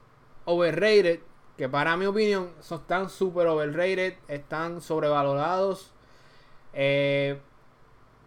overrated. 0.45 1.19
Que 1.57 1.69
para 1.69 1.97
mi 1.97 2.05
opinión 2.05 2.51
son, 2.59 2.81
están 2.81 3.09
super 3.09 3.47
overrated. 3.47 4.15
Están 4.27 4.81
sobrevalorados 4.81 5.91
eh, 6.73 7.39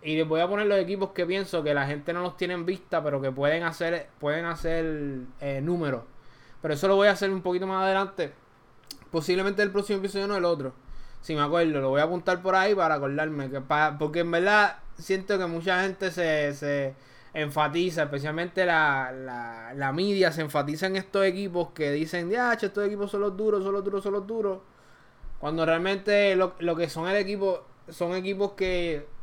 y 0.04 0.20
voy 0.23 0.42
a 0.42 0.49
poner 0.49 0.66
los 0.66 0.78
equipos 0.78 1.11
que 1.12 1.25
pienso 1.25 1.62
que 1.64 1.73
la 1.73 1.87
gente 1.87 2.12
no 2.12 2.20
los 2.20 2.37
tiene 2.37 2.52
en 2.52 2.66
vista, 2.66 3.02
pero 3.02 3.23
que 3.23 3.32
pueden 3.32 3.62
hacer, 3.62 4.08
pueden 4.20 4.44
hacer 4.44 5.20
eh, 5.40 5.62
números. 5.62 6.02
Pero 6.61 6.75
eso 6.75 6.88
lo 6.88 6.96
voy 6.96 7.08
a 7.08 7.12
hacer 7.12 7.30
un 7.30 7.40
poquito 7.40 7.66
más 7.66 7.82
adelante. 7.82 8.34
Posiblemente 9.11 9.62
el 9.62 9.70
próximo 9.70 10.00
episodio 10.00 10.26
no 10.26 10.37
el 10.37 10.44
otro. 10.44 10.75
Si 11.23 11.34
me 11.34 11.40
acuerdo, 11.40 11.80
lo 11.80 11.88
voy 11.88 12.02
a 12.02 12.04
apuntar 12.04 12.42
por 12.42 12.54
ahí 12.54 12.75
para 12.75 12.96
acordarme. 12.96 13.49
Que 13.49 13.62
porque 13.99 14.20
en 14.20 14.30
verdad 14.30 14.76
siento 14.99 15.38
que 15.38 15.46
mucha 15.46 15.82
gente 15.82 16.11
se, 16.11 16.52
se 16.52 16.94
enfatiza, 17.32 18.02
especialmente 18.02 18.66
la, 18.66 19.11
la, 19.11 19.73
la, 19.75 19.92
media, 19.94 20.32
se 20.32 20.42
enfatiza 20.42 20.87
en 20.87 20.96
estos 20.96 21.25
equipos 21.25 21.70
que 21.70 21.90
dicen, 21.92 22.28
ya, 22.28 22.52
estos 22.52 22.87
equipos 22.87 23.11
son 23.11 23.23
los 23.23 23.37
duros, 23.38 23.64
son 23.64 23.73
los 23.73 23.82
duros, 23.82 24.02
son 24.02 24.12
los 24.12 24.26
duros. 24.26 24.58
Cuando 25.38 25.64
realmente 25.64 26.37
lo, 26.37 26.56
lo 26.58 26.76
que 26.76 26.90
son 26.90 27.08
el 27.08 27.16
equipo 27.16 27.64
son 27.88 28.14
equipos 28.14 28.52
que 28.52 29.13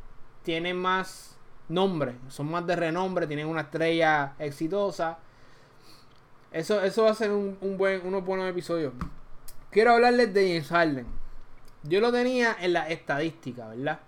tienen 0.43 0.77
más 0.77 1.37
nombre, 1.69 2.15
son 2.29 2.51
más 2.51 2.65
de 2.67 2.75
renombre, 2.75 3.27
tienen 3.27 3.47
una 3.47 3.61
estrella 3.61 4.33
exitosa. 4.39 5.19
Eso, 6.51 6.81
eso 6.83 7.03
va 7.03 7.11
a 7.11 7.15
ser 7.15 7.31
un, 7.31 7.57
buen, 7.77 8.05
unos 8.05 8.25
buenos 8.25 8.49
episodios. 8.49 8.93
Quiero 9.69 9.93
hablarles 9.93 10.33
de 10.33 10.47
James 10.47 10.67
Harden. 10.67 11.07
Yo 11.83 12.01
lo 12.01 12.11
tenía 12.11 12.55
en 12.59 12.73
la 12.73 12.89
estadística, 12.89 13.67
¿verdad? 13.69 13.99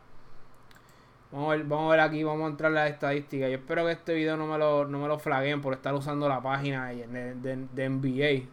Vamos 1.32 1.48
a 1.48 1.56
ver, 1.56 1.66
vamos 1.66 1.88
a 1.88 1.92
ver 1.92 2.00
aquí, 2.02 2.24
vamos 2.24 2.46
a 2.46 2.50
entrar 2.50 2.70
en 2.70 2.76
la 2.76 2.88
estadística. 2.88 3.48
Yo 3.48 3.56
espero 3.56 3.86
que 3.86 3.94
este 3.94 4.14
video 4.14 4.38
no 4.38 4.46
me 4.46 4.58
lo, 4.58 4.86
no 4.86 5.00
me 5.00 5.08
lo 5.08 5.18
flaguen 5.18 5.62
por 5.62 5.74
estar 5.74 5.94
usando 5.94 6.30
la 6.30 6.42
página 6.42 6.90
de 6.90 7.90
NBA. 7.90 8.48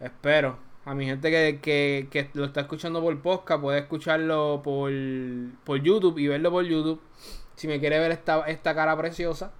Espero. 0.00 0.67
A 0.84 0.94
mi 0.94 1.04
gente 1.04 1.30
que, 1.60 2.30
lo 2.34 2.46
está 2.46 2.62
escuchando 2.62 3.02
por 3.02 3.20
podcast, 3.20 3.60
puede 3.60 3.80
escucharlo 3.80 4.62
por, 4.62 4.90
por 5.64 5.82
YouTube 5.82 6.18
y 6.18 6.28
verlo 6.28 6.50
por 6.50 6.64
YouTube. 6.64 7.00
Si 7.56 7.68
me 7.68 7.80
quiere 7.80 7.98
ver 7.98 8.12
esta, 8.12 8.40
esta 8.46 8.74
cara 8.74 8.96
preciosa. 8.96 9.52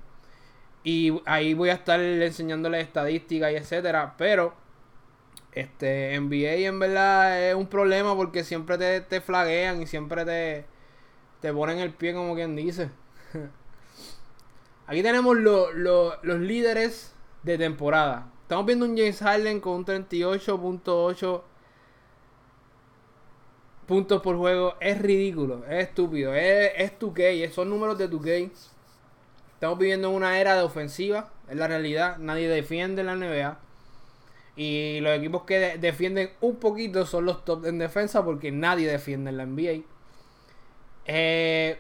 Y 0.85 1.21
ahí 1.27 1.55
voy 1.55 1.71
a 1.71 1.75
estar 1.75 2.01
enseñándole 2.01 2.81
estadísticas 2.81 3.53
y 3.53 3.57
etcétera. 3.57 4.15
Pero 4.17 4.55
este 5.53 6.19
NBA 6.19 6.67
en 6.69 6.79
verdad 6.79 7.51
es 7.51 7.55
un 7.55 7.67
problema 7.67 8.15
porque 8.17 8.45
siempre 8.45 8.79
te, 8.79 9.01
te 9.01 9.21
flaguean 9.21 9.83
y 9.83 9.87
siempre 9.87 10.25
te, 10.25 10.65
te 11.41 11.53
ponen 11.53 11.79
el 11.79 11.93
pie 11.93 12.15
como 12.15 12.35
quien 12.35 12.57
dice. 12.57 12.91
Aquí 14.87 15.03
tenemos 15.03 15.37
los 15.37 16.25
líderes 16.25 17.13
de 17.43 17.59
temporada. 17.59 18.31
Estamos 18.49 18.64
viendo 18.64 18.87
un 18.87 18.97
James 18.97 19.19
Harden 19.19 19.61
con 19.61 19.75
un 19.75 19.85
38.8 19.85 21.43
puntos 23.85 24.23
por 24.23 24.38
juego. 24.38 24.75
Es 24.81 24.99
ridículo, 25.02 25.67
es 25.69 25.88
estúpido, 25.88 26.33
es, 26.33 26.73
es 26.78 26.99
2K, 26.99 27.50
son 27.50 27.69
números 27.69 27.99
de 27.99 28.09
2K. 28.09 28.50
Estamos 29.52 29.78
viviendo 29.78 30.09
en 30.09 30.14
una 30.14 30.40
era 30.40 30.55
de 30.55 30.62
ofensiva, 30.62 31.31
es 31.47 31.57
la 31.59 31.69
realidad. 31.69 32.17
Nadie 32.17 32.49
defiende 32.49 33.02
en 33.02 33.09
la 33.09 33.17
NBA. 33.17 33.59
Y 34.57 35.00
los 35.00 35.19
equipos 35.19 35.43
que 35.43 35.76
defienden 35.76 36.31
un 36.40 36.57
poquito 36.57 37.05
son 37.05 37.26
los 37.26 37.45
top 37.45 37.67
en 37.67 37.76
defensa 37.76 38.25
porque 38.25 38.50
nadie 38.50 38.90
defiende 38.90 39.28
en 39.28 39.37
la 39.37 39.45
NBA. 39.45 39.85
Eh, 41.05 41.78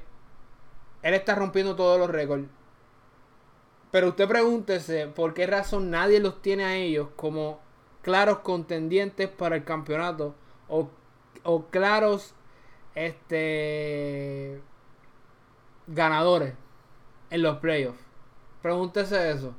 él 1.02 1.14
está 1.14 1.34
rompiendo 1.34 1.74
todos 1.76 1.98
los 1.98 2.10
récords. 2.10 2.57
Pero 3.90 4.08
usted 4.08 4.28
pregúntese 4.28 5.06
por 5.06 5.34
qué 5.34 5.46
razón 5.46 5.90
nadie 5.90 6.20
los 6.20 6.42
tiene 6.42 6.64
a 6.64 6.76
ellos 6.76 7.08
como 7.16 7.60
claros 8.02 8.38
contendientes 8.40 9.28
para 9.28 9.56
el 9.56 9.64
campeonato 9.64 10.34
o, 10.68 10.90
claros 11.70 12.34
este 12.94 14.60
ganadores 15.86 16.54
en 17.30 17.42
los 17.42 17.58
playoffs. 17.58 18.00
Pregúntese 18.60 19.30
eso. 19.30 19.54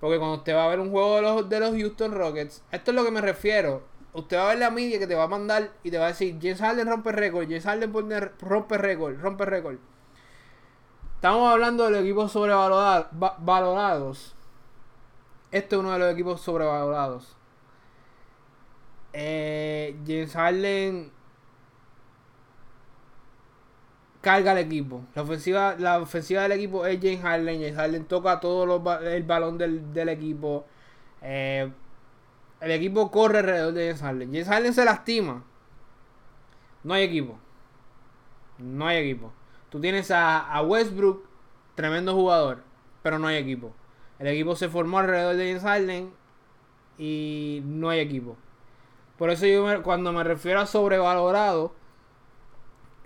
Porque 0.00 0.18
cuando 0.18 0.38
usted 0.38 0.54
va 0.54 0.64
a 0.64 0.68
ver 0.68 0.80
un 0.80 0.90
juego 0.90 1.16
de 1.16 1.22
los, 1.22 1.48
de 1.48 1.60
los 1.60 1.70
Houston 1.76 2.12
Rockets, 2.12 2.62
esto 2.72 2.90
es 2.90 2.94
lo 2.94 3.04
que 3.04 3.10
me 3.10 3.20
refiero. 3.20 3.84
Usted 4.12 4.36
va 4.36 4.44
a 4.44 4.48
ver 4.48 4.58
la 4.58 4.70
media 4.70 4.98
que 4.98 5.06
te 5.06 5.14
va 5.14 5.22
a 5.22 5.28
mandar 5.28 5.70
y 5.82 5.90
te 5.90 5.96
va 5.96 6.06
a 6.06 6.08
decir, 6.08 6.36
James 6.42 6.60
Harden 6.60 6.88
rompe 6.88 7.12
récord, 7.12 7.44
James 7.44 7.64
Harden 7.64 7.92
rompe 8.40 8.78
récord, 8.78 9.18
rompe 9.20 9.46
récord. 9.46 9.78
Estamos 11.22 11.52
hablando 11.52 11.84
de 11.84 11.92
los 11.92 12.00
equipos 12.00 12.32
sobrevalorados. 12.32 14.34
Este 15.52 15.76
es 15.76 15.80
uno 15.80 15.92
de 15.92 16.00
los 16.00 16.12
equipos 16.12 16.40
sobrevalorados. 16.40 17.36
Eh, 19.12 19.96
James 20.04 20.32
Harden 20.32 21.12
carga 24.20 24.50
el 24.50 24.58
equipo. 24.58 25.04
La 25.14 25.22
ofensiva, 25.22 25.76
la 25.78 26.00
ofensiva 26.00 26.42
del 26.42 26.50
equipo 26.50 26.86
es 26.86 26.98
James 27.00 27.22
Harden. 27.22 27.60
James 27.60 27.76
Harden 27.76 28.04
toca 28.06 28.40
todo 28.40 28.82
el 29.02 29.22
balón 29.22 29.58
del, 29.58 30.08
equipo. 30.08 30.66
Eh, 31.20 31.70
el 32.60 32.70
equipo 32.72 33.12
corre 33.12 33.38
alrededor 33.38 33.74
de 33.74 33.86
James 33.86 34.02
Harden. 34.02 34.32
James 34.32 34.48
Harden 34.48 34.74
se 34.74 34.84
lastima. 34.84 35.44
No 36.82 36.94
hay 36.94 37.04
equipo. 37.04 37.38
No 38.58 38.88
hay 38.88 39.08
equipo. 39.08 39.32
Tú 39.72 39.80
tienes 39.80 40.10
a, 40.10 40.60
Westbrook, 40.60 41.24
tremendo 41.74 42.12
jugador, 42.12 42.62
pero 43.02 43.18
no 43.18 43.28
hay 43.28 43.36
equipo. 43.36 43.72
El 44.18 44.26
equipo 44.26 44.54
se 44.54 44.68
formó 44.68 44.98
alrededor 44.98 45.34
de 45.34 45.46
James 45.46 45.62
Harden 45.62 46.12
y 46.98 47.62
no 47.64 47.88
hay 47.88 48.00
equipo. 48.00 48.36
Por 49.16 49.30
eso 49.30 49.46
yo 49.46 49.82
cuando 49.82 50.12
me 50.12 50.24
refiero 50.24 50.60
a 50.60 50.66
sobrevalorado, 50.66 51.74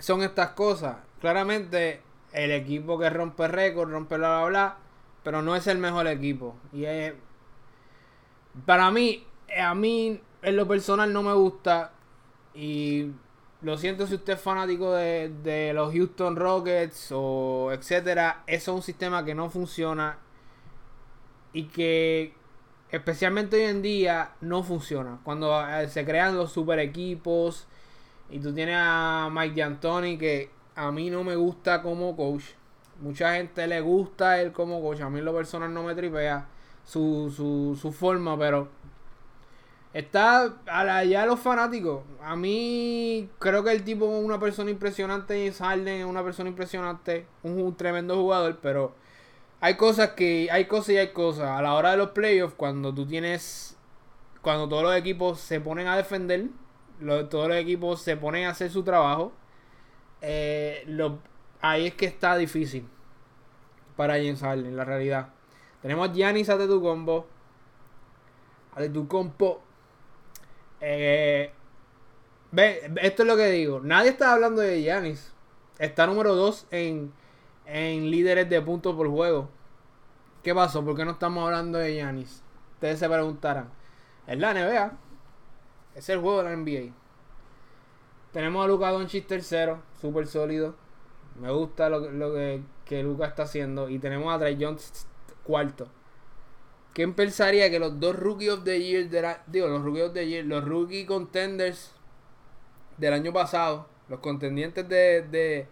son 0.01 0.25
estas 0.25 0.51
cosas. 0.51 0.97
Claramente 1.21 2.03
el 2.33 2.51
equipo 2.51 2.99
que 2.99 3.11
rompe 3.11 3.47
récord, 3.47 3.89
rompe 3.89 4.17
bla 4.17 4.41
bla 4.41 4.49
bla, 4.49 4.77
pero 5.23 5.43
no 5.43 5.55
es 5.55 5.69
el 5.69 5.79
mejor 5.79 6.09
equipo. 6.09 6.57
Y 6.73 6.85
para 8.67 8.91
mí, 8.91 9.25
a 9.57 9.73
mí 9.77 10.21
en 10.43 10.57
lo 10.57 10.67
personal 10.67 11.13
no 11.13 11.23
me 11.23 11.33
gusta 11.33 11.93
y 12.55 13.13
lo 13.67 13.77
siento 13.77 14.07
si 14.07 14.15
usted 14.15 14.35
es 14.35 14.41
fanático 14.41 14.93
de, 14.93 15.29
de 15.43 15.73
los 15.73 15.93
Houston 15.93 16.37
Rockets 16.37 17.09
o 17.11 17.73
etcétera, 17.73 18.45
eso 18.47 18.71
es 18.71 18.77
un 18.77 18.83
sistema 18.83 19.25
que 19.25 19.35
no 19.35 19.51
funciona 19.51 20.19
y 21.53 21.65
que 21.65 22.33
especialmente 22.93 23.57
hoy 23.57 23.63
en 23.63 23.83
día 23.83 24.35
no 24.41 24.63
funciona. 24.63 25.19
Cuando 25.25 25.69
eh, 25.69 25.89
se 25.89 26.05
crean 26.05 26.37
los 26.37 26.53
super 26.53 26.79
equipos 26.79 27.67
y 28.31 28.39
tú 28.39 28.55
tienes 28.55 28.77
a 28.79 29.31
Mike 29.33 29.61
D'Antoni 29.61 30.17
que 30.17 30.49
a 30.77 30.93
mí 30.93 31.11
no 31.11 31.25
me 31.25 31.35
gusta 31.35 31.83
como 31.83 32.17
coach. 32.17 32.45
Mucha 33.01 33.35
gente 33.35 33.67
le 33.67 33.81
gusta 33.81 34.41
él 34.41 34.53
como 34.53 34.81
coach. 34.81 35.01
A 35.01 35.11
mí 35.11 35.21
lo 35.21 35.35
personal 35.35 35.75
no 35.75 35.83
me 35.83 35.97
tripea 35.97 36.47
su, 36.85 37.33
su, 37.35 37.77
su 37.77 37.91
forma, 37.91 38.39
pero 38.39 38.69
está 39.99 40.57
allá 40.67 41.27
los 41.27 41.41
fanáticos. 41.41 42.03
A 42.23 42.37
mí 42.37 43.29
creo 43.39 43.65
que 43.65 43.73
el 43.73 43.85
tipo 43.85 44.07
es 44.07 44.25
una 44.25 44.39
persona 44.39 44.71
impresionante. 44.71 45.53
Harden 45.53 46.01
es 46.01 46.07
una 46.07 46.23
persona 46.23 46.49
impresionante. 46.49 47.27
Un, 47.43 47.77
tremendo 47.77 48.17
jugador, 48.17 48.59
pero 48.63 48.95
hay 49.61 49.77
cosas 49.77 50.11
que 50.11 50.49
hay 50.51 50.67
cosas 50.67 50.91
y 50.91 50.99
hay 50.99 51.13
cosas. 51.13 51.49
A 51.49 51.63
la 51.63 51.75
hora 51.75 51.93
de 51.93 51.97
los 51.97 52.11
playoffs, 52.11 52.55
cuando 52.57 52.95
tú 52.95 53.07
tienes, 53.07 53.77
cuando 54.43 54.69
todos 54.69 54.83
los 54.83 54.97
equipos 54.97 55.41
se 55.41 55.61
ponen 55.61 55.87
a 55.87 55.97
defender 55.97 56.47
todos 57.29 57.49
los 57.49 57.57
equipos 57.57 58.01
se 58.01 58.17
ponen 58.17 58.47
a 58.47 58.51
hacer 58.51 58.71
su 58.71 58.83
trabajo, 58.83 59.33
eh, 60.23 60.87
ahí 61.61 61.87
es 61.87 61.95
que 61.95 62.07
está 62.07 62.37
difícil 62.37 62.89
para 63.97 64.15
James 64.15 64.41
Harden, 64.41 64.77
la 64.77 64.85
realidad. 64.85 65.29
Tenemos 65.83 66.09
a 66.09 66.13
Giannis 66.13 66.49
a 66.49 66.59
tu 66.59 66.81
combo. 66.81 67.27
A 68.75 68.83
tu 68.89 69.07
compo. 69.09 69.63
Eh, 70.81 71.51
ve, 72.53 72.93
esto 73.03 73.23
es 73.23 73.29
lo 73.29 73.37
que 73.37 73.51
digo. 73.51 73.81
Nadie 73.81 74.11
está 74.11 74.33
hablando 74.33 74.63
de 74.63 74.83
Giannis. 74.83 75.33
Está 75.79 76.07
número 76.07 76.35
2 76.35 76.69
en, 76.71 77.13
en 77.67 78.11
líderes 78.11 78.49
de 78.49 78.61
puntos 78.63 78.95
por 78.95 79.09
juego. 79.09 79.49
¿Qué 80.43 80.55
pasó? 80.55 80.85
¿Por 80.85 80.97
qué 80.97 81.05
no 81.05 81.13
estamos 81.13 81.45
hablando 81.45 81.79
de 81.79 81.95
Giannis? 81.95 82.43
Ustedes 82.75 82.99
se 82.99 83.09
preguntarán. 83.09 83.71
Es 84.27 84.39
la 84.39 84.55
NBA. 84.55 84.93
Es 85.95 86.09
el 86.09 86.21
juego 86.21 86.43
de 86.43 86.45
la 86.45 86.57
NBA. 86.57 86.93
Tenemos 88.33 88.65
a 88.65 88.69
Luca 88.69 88.91
Doncic 88.91 89.27
tercero, 89.27 89.83
súper 90.01 90.27
sólido. 90.27 90.75
Me 91.41 91.51
gusta 91.51 91.89
lo, 91.89 92.03
que, 92.03 92.63
que 92.85 93.03
Luca 93.03 93.27
está 93.27 93.45
haciendo. 93.45 93.89
Y 93.89 93.99
tenemos 93.99 94.35
a 94.35 94.39
Trey 94.39 94.59
Jones 94.61 95.07
cuarto. 95.43 95.89
¿Quién 96.97 97.13
pensaría 97.13 97.69
que 97.69 97.79
los 97.79 98.01
dos 98.01 98.17
Rookie 98.17 98.49
of 98.49 98.65
the 98.65 98.83
Year, 98.83 99.43
digo, 99.49 99.69
los 99.69 99.83
Rookie 99.83 100.01
of 100.01 100.15
the 100.15 100.27
Year, 100.27 100.47
los 100.47 100.65
Rookie 100.65 101.05
Contenders 101.05 101.93
del 102.97 103.13
año 103.13 103.35
pasado, 103.35 103.87
los 104.09 104.21
contendientes 104.21 104.89
de, 104.89 105.21
de, 105.21 105.67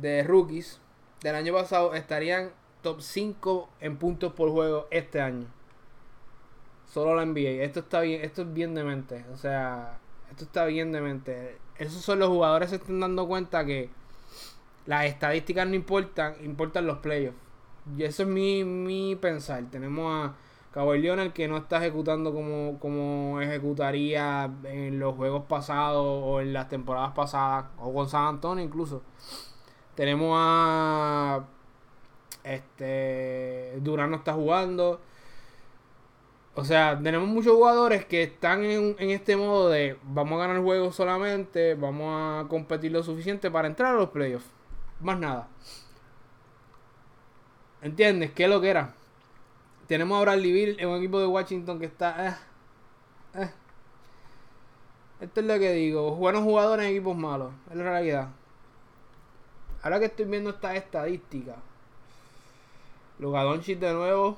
de 0.00 0.24
rookies 0.24 0.80
del 1.22 1.36
año 1.36 1.52
pasado 1.52 1.94
estarían 1.94 2.50
top 2.82 3.00
5 3.00 3.68
en 3.78 3.96
puntos 3.96 4.32
por 4.32 4.50
juego 4.50 4.88
este 4.90 5.20
año? 5.20 5.46
Solo 6.92 7.14
la 7.14 7.24
NBA. 7.24 7.62
Esto 7.62 7.78
está 7.78 8.00
bien, 8.00 8.22
esto 8.24 8.42
es 8.42 8.52
bien 8.52 8.74
demente. 8.74 9.24
O 9.32 9.36
sea, 9.36 10.00
esto 10.32 10.42
está 10.42 10.64
bien 10.64 10.90
demente. 10.90 11.58
Esos 11.78 12.02
son 12.02 12.18
los 12.18 12.28
jugadores 12.28 12.70
que 12.70 12.78
se 12.78 12.82
están 12.82 12.98
dando 12.98 13.28
cuenta 13.28 13.64
que 13.64 13.88
las 14.84 15.04
estadísticas 15.04 15.68
no 15.68 15.76
importan, 15.76 16.34
importan 16.44 16.88
los 16.88 16.98
playoffs. 16.98 17.38
Y 17.96 18.02
eso 18.02 18.24
es 18.24 18.28
mi, 18.28 18.64
mi 18.64 19.14
pensar. 19.14 19.62
Tenemos 19.70 20.12
a 20.12 20.34
Kawhi 20.76 20.98
Leonard 20.98 21.32
que 21.32 21.48
no 21.48 21.56
está 21.56 21.78
ejecutando 21.78 22.34
como, 22.34 22.78
como 22.78 23.40
ejecutaría 23.40 24.52
en 24.64 24.98
los 24.98 25.14
juegos 25.14 25.44
pasados 25.46 26.04
o 26.04 26.42
en 26.42 26.52
las 26.52 26.68
temporadas 26.68 27.12
pasadas, 27.14 27.64
o 27.78 27.94
con 27.94 28.10
San 28.10 28.26
Antonio 28.26 28.62
incluso. 28.62 29.02
Tenemos 29.94 30.34
a 30.38 31.46
este 32.44 33.78
Durán 33.80 34.10
no 34.10 34.18
está 34.18 34.34
jugando. 34.34 35.00
O 36.54 36.62
sea, 36.62 37.00
tenemos 37.02 37.26
muchos 37.26 37.54
jugadores 37.54 38.04
que 38.04 38.24
están 38.24 38.62
en, 38.62 38.96
este 38.98 39.34
modo 39.34 39.70
de 39.70 39.96
vamos 40.02 40.36
a 40.36 40.40
ganar 40.42 40.56
el 40.56 40.62
juego 40.62 40.92
solamente, 40.92 41.74
vamos 41.74 42.44
a 42.44 42.48
competir 42.50 42.92
lo 42.92 43.02
suficiente 43.02 43.50
para 43.50 43.68
entrar 43.68 43.94
a 43.94 43.98
los 43.98 44.10
playoffs. 44.10 44.50
Más 45.00 45.18
nada. 45.18 45.48
¿Entiendes? 47.80 48.32
¿Qué 48.32 48.44
es 48.44 48.50
lo 48.50 48.60
que 48.60 48.68
era? 48.68 48.94
Tenemos 49.86 50.18
ahora 50.18 50.32
Bradley 50.32 50.52
Bill 50.52 50.76
en 50.80 50.88
un 50.88 50.96
equipo 50.96 51.20
de 51.20 51.26
Washington 51.26 51.78
que 51.78 51.86
está... 51.86 52.28
Eh, 52.28 52.34
eh. 53.34 53.50
Esto 55.20 55.40
es 55.40 55.46
lo 55.46 55.58
que 55.58 55.72
digo. 55.72 56.14
Buenos 56.16 56.42
jugadores 56.42 56.86
en 56.86 56.92
equipos 56.92 57.16
malos. 57.16 57.52
Es 57.70 57.76
la 57.76 57.84
realidad. 57.84 58.28
Ahora 59.82 59.98
que 59.98 60.06
estoy 60.06 60.26
viendo 60.26 60.50
esta 60.50 60.74
estadística. 60.74 61.56
Luka 63.18 63.42
de 63.44 63.92
nuevo 63.94 64.36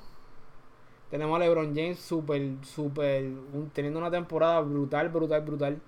tenemos 1.10 1.36
a 1.36 1.38
LeBron 1.38 1.74
James 1.74 1.98
super, 1.98 2.40
super, 2.62 3.24
teniendo 3.72 3.98
una 3.98 4.10
temporada 4.10 4.60
brutal, 4.60 5.08
brutal, 5.08 5.40
brutal. 5.40 5.80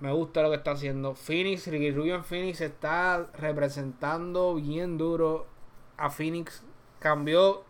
Me 0.00 0.12
gusta 0.12 0.42
lo 0.42 0.50
que 0.50 0.56
está 0.56 0.72
haciendo. 0.72 1.14
Phoenix, 1.14 1.66
Ricky 1.68 1.92
Rubio 1.92 2.16
en 2.16 2.24
Phoenix 2.24 2.60
está 2.60 3.28
representando 3.34 4.56
bien 4.56 4.98
duro 4.98 5.46
a 5.96 6.10
Phoenix. 6.10 6.64
Cambió, 6.98 7.62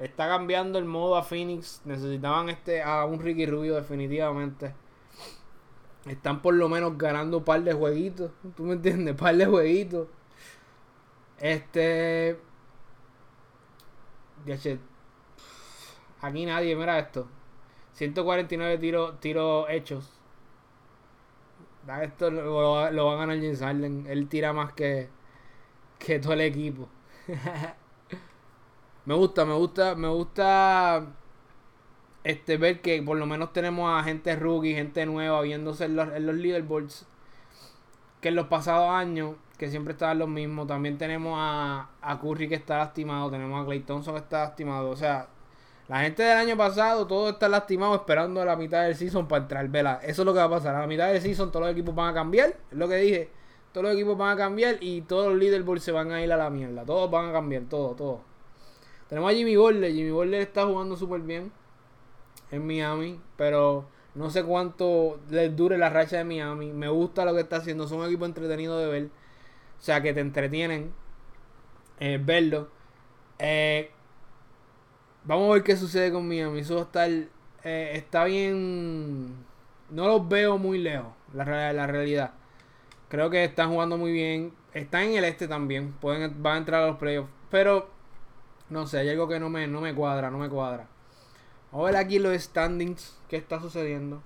está 0.00 0.28
cambiando 0.28 0.78
el 0.78 0.86
modo 0.86 1.16
a 1.16 1.22
Phoenix. 1.22 1.82
Necesitaban 1.84 2.48
este 2.48 2.82
a 2.82 3.04
un 3.04 3.20
Ricky 3.20 3.46
Rubio 3.46 3.76
definitivamente. 3.76 4.74
Están 6.06 6.40
por 6.40 6.54
lo 6.54 6.68
menos 6.68 6.96
ganando 6.96 7.38
un 7.38 7.44
par 7.44 7.62
de 7.62 7.72
jueguitos. 7.74 8.32
¿Tú 8.56 8.64
me 8.64 8.72
entiendes? 8.74 9.12
Un 9.12 9.18
par 9.18 9.36
de 9.36 9.46
jueguitos. 9.46 10.08
Este. 11.38 12.38
Aquí 16.22 16.46
nadie, 16.46 16.74
mira 16.74 16.98
esto. 16.98 17.28
149 17.92 18.78
tiros 18.78 19.20
tiro 19.20 19.68
hechos. 19.68 20.10
Esto 22.02 22.30
lo, 22.30 22.72
va 22.72 22.86
a 22.86 23.16
ganar 23.16 23.36
James 23.36 23.60
Harden. 23.60 24.06
Él 24.08 24.28
tira 24.28 24.52
más 24.52 24.72
que, 24.72 25.08
que 25.98 26.18
todo 26.18 26.32
el 26.32 26.40
equipo. 26.42 26.88
me 29.04 29.14
gusta, 29.14 29.44
me 29.44 29.54
gusta, 29.54 29.94
me 29.94 30.08
gusta 30.08 31.06
este 32.24 32.56
ver 32.58 32.80
que 32.80 33.02
por 33.02 33.16
lo 33.16 33.26
menos 33.26 33.52
tenemos 33.52 33.90
a 33.90 34.04
gente 34.04 34.36
rookie, 34.36 34.74
gente 34.74 35.06
nueva 35.06 35.40
viéndose 35.42 35.86
en 35.86 35.96
los, 35.96 36.12
en 36.12 36.26
los 36.26 36.34
leaderboards. 36.36 37.06
Que 38.20 38.28
en 38.28 38.34
los 38.34 38.48
pasados 38.48 38.90
años, 38.90 39.36
que 39.56 39.70
siempre 39.70 39.92
estaban 39.92 40.18
los 40.18 40.28
mismos. 40.28 40.66
También 40.66 40.98
tenemos 40.98 41.34
a, 41.38 41.88
a 42.02 42.20
Curry 42.20 42.48
que 42.48 42.54
está 42.56 42.78
lastimado. 42.78 43.30
Tenemos 43.30 43.62
a 43.62 43.64
Clay 43.64 43.80
Thompson 43.80 44.14
que 44.14 44.20
está 44.20 44.40
lastimado. 44.40 44.90
O 44.90 44.96
sea, 44.96 45.28
la 45.88 46.00
gente 46.00 46.22
del 46.22 46.36
año 46.36 46.56
pasado, 46.56 47.06
todo 47.06 47.30
está 47.30 47.48
lastimado 47.48 47.94
esperando 47.94 48.40
a 48.42 48.44
la 48.44 48.56
mitad 48.56 48.84
del 48.84 48.94
season 48.94 49.26
para 49.26 49.42
entrar. 49.42 49.68
Vela, 49.68 50.00
eso 50.02 50.22
es 50.22 50.26
lo 50.26 50.32
que 50.32 50.38
va 50.38 50.44
a 50.44 50.50
pasar. 50.50 50.74
A 50.74 50.80
la 50.80 50.86
mitad 50.86 51.10
del 51.12 51.20
season 51.20 51.50
todos 51.50 51.66
los 51.66 51.72
equipos 51.72 51.94
van 51.94 52.10
a 52.10 52.14
cambiar. 52.14 52.50
Es 52.70 52.78
lo 52.78 52.88
que 52.88 52.96
dije. 52.96 53.30
Todos 53.72 53.84
los 53.84 53.94
equipos 53.94 54.18
van 54.18 54.34
a 54.34 54.36
cambiar 54.36 54.76
y 54.80 55.02
todos 55.02 55.28
los 55.28 55.38
leaderboards 55.38 55.82
se 55.82 55.92
van 55.92 56.12
a 56.12 56.22
ir 56.22 56.32
a 56.32 56.36
la 56.36 56.50
mierda. 56.50 56.84
Todos 56.84 57.10
van 57.10 57.30
a 57.30 57.32
cambiar, 57.32 57.62
todo, 57.64 57.94
todo. 57.94 58.29
Tenemos 59.10 59.30
a 59.30 59.34
Jimmy 59.34 59.56
Butler. 59.56 59.92
Jimmy 59.92 60.10
Butler 60.10 60.40
está 60.40 60.64
jugando 60.64 60.96
súper 60.96 61.20
bien 61.20 61.52
en 62.52 62.66
Miami, 62.66 63.20
pero 63.36 63.86
no 64.14 64.30
sé 64.30 64.44
cuánto 64.44 65.20
les 65.28 65.54
dure 65.54 65.76
la 65.76 65.90
racha 65.90 66.16
de 66.16 66.24
Miami. 66.24 66.72
Me 66.72 66.88
gusta 66.88 67.24
lo 67.24 67.34
que 67.34 67.40
está 67.40 67.56
haciendo. 67.56 67.86
Son 67.88 67.98
un 67.98 68.06
equipo 68.06 68.24
entretenido 68.24 68.78
de 68.78 68.86
ver. 68.86 69.04
O 69.78 69.82
sea, 69.82 70.00
que 70.00 70.14
te 70.14 70.20
entretienen 70.20 70.92
eh, 71.98 72.20
verlo. 72.22 72.68
Eh, 73.38 73.90
vamos 75.24 75.50
a 75.50 75.54
ver 75.54 75.64
qué 75.64 75.76
sucede 75.76 76.12
con 76.12 76.28
Miami. 76.28 76.60
Eso 76.60 76.80
está, 76.80 77.08
eh, 77.08 77.26
está 77.64 78.24
bien. 78.24 79.34
No 79.90 80.06
los 80.06 80.28
veo 80.28 80.56
muy 80.56 80.78
lejos, 80.78 81.12
la, 81.34 81.72
la 81.72 81.86
realidad. 81.88 82.32
Creo 83.08 83.28
que 83.28 83.42
están 83.42 83.70
jugando 83.70 83.98
muy 83.98 84.12
bien. 84.12 84.52
Están 84.72 85.02
en 85.02 85.14
el 85.14 85.24
este 85.24 85.48
también. 85.48 85.92
Pueden, 85.94 86.40
van 86.42 86.54
a 86.54 86.58
entrar 86.58 86.84
a 86.84 86.86
los 86.86 86.96
playoffs. 86.96 87.30
Pero, 87.50 87.90
no 88.70 88.86
sé, 88.86 88.98
hay 88.98 89.08
algo 89.10 89.28
que 89.28 89.40
no 89.40 89.50
me, 89.50 89.66
no 89.66 89.80
me 89.80 89.94
cuadra, 89.94 90.30
no 90.30 90.38
me 90.38 90.48
cuadra. 90.48 90.86
Vamos 91.72 91.88
a 91.88 91.92
ver 91.92 92.00
aquí 92.00 92.18
los 92.18 92.40
standings. 92.40 93.18
¿Qué 93.28 93.36
está 93.36 93.60
sucediendo? 93.60 94.22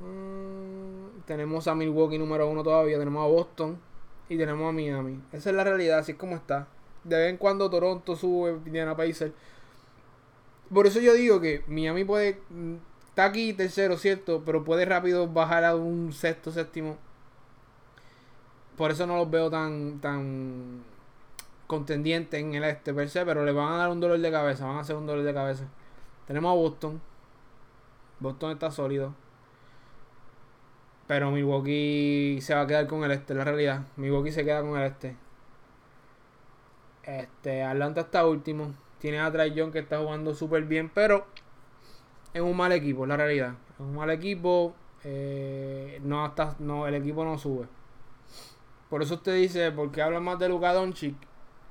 Mm, 0.00 1.22
tenemos 1.26 1.66
a 1.68 1.74
Milwaukee 1.74 2.18
número 2.18 2.48
uno 2.48 2.62
todavía. 2.62 2.98
Tenemos 2.98 3.24
a 3.24 3.28
Boston. 3.28 3.78
Y 4.28 4.36
tenemos 4.36 4.68
a 4.68 4.72
Miami. 4.72 5.22
Esa 5.32 5.50
es 5.50 5.56
la 5.56 5.64
realidad, 5.64 6.00
así 6.00 6.12
es 6.12 6.18
como 6.18 6.36
está. 6.36 6.68
De 7.04 7.16
vez 7.16 7.30
en 7.30 7.38
cuando 7.38 7.70
Toronto 7.70 8.14
sube, 8.14 8.58
Indiana 8.66 8.94
Pacers. 8.96 9.32
Por 10.72 10.86
eso 10.86 11.00
yo 11.00 11.14
digo 11.14 11.40
que 11.40 11.64
Miami 11.66 12.04
puede. 12.04 12.40
Mm, 12.50 12.76
está 13.08 13.24
aquí 13.24 13.54
tercero, 13.54 13.96
cierto. 13.96 14.42
Pero 14.44 14.64
puede 14.64 14.84
rápido 14.84 15.28
bajar 15.28 15.64
a 15.64 15.74
un 15.76 16.12
sexto, 16.12 16.52
séptimo. 16.52 16.98
Por 18.76 18.90
eso 18.90 19.06
no 19.06 19.16
los 19.16 19.30
veo 19.30 19.50
tan. 19.50 20.00
tan 20.00 20.97
contendientes 21.68 22.40
en 22.40 22.56
el 22.56 22.64
este 22.64 22.92
per 22.92 23.08
se. 23.08 23.24
Pero 23.24 23.44
le 23.44 23.52
van 23.52 23.74
a 23.74 23.76
dar 23.76 23.90
un 23.90 24.00
dolor 24.00 24.18
de 24.18 24.30
cabeza. 24.32 24.66
Van 24.66 24.78
a 24.78 24.80
hacer 24.80 24.96
un 24.96 25.06
dolor 25.06 25.24
de 25.24 25.32
cabeza. 25.32 25.68
Tenemos 26.26 26.50
a 26.50 26.54
Boston. 26.54 27.00
Boston 28.18 28.50
está 28.50 28.72
sólido. 28.72 29.14
Pero 31.06 31.30
Milwaukee 31.30 32.38
se 32.42 32.54
va 32.54 32.62
a 32.62 32.66
quedar 32.66 32.86
con 32.86 33.04
el 33.04 33.12
este, 33.12 33.34
la 33.34 33.44
realidad. 33.44 33.86
Milwaukee 33.96 34.32
se 34.32 34.44
queda 34.44 34.60
con 34.62 34.76
el 34.76 34.86
este. 34.86 35.16
Este, 37.04 37.62
Atlanta 37.62 38.02
está 38.02 38.26
último. 38.26 38.74
Tiene 38.98 39.20
a 39.20 39.32
Trae 39.32 39.54
John 39.56 39.72
que 39.72 39.78
está 39.78 39.98
jugando 39.98 40.34
súper 40.34 40.64
bien, 40.64 40.90
pero 40.92 41.26
es 42.34 42.42
un 42.42 42.56
mal 42.56 42.72
equipo, 42.72 43.06
la 43.06 43.16
realidad. 43.16 43.54
Es 43.72 43.80
un 43.80 43.94
mal 43.94 44.10
equipo. 44.10 44.74
Eh, 45.04 46.00
no, 46.02 46.24
hasta, 46.24 46.56
no, 46.58 46.86
el 46.86 46.94
equipo 46.94 47.24
no 47.24 47.38
sube. 47.38 47.66
Por 48.90 49.02
eso 49.02 49.14
usted 49.14 49.34
dice, 49.36 49.70
¿por 49.72 49.90
qué 49.90 50.02
habla 50.02 50.20
más 50.20 50.38
de 50.38 50.48
Luka 50.48 50.74
Doncic? 50.74 51.16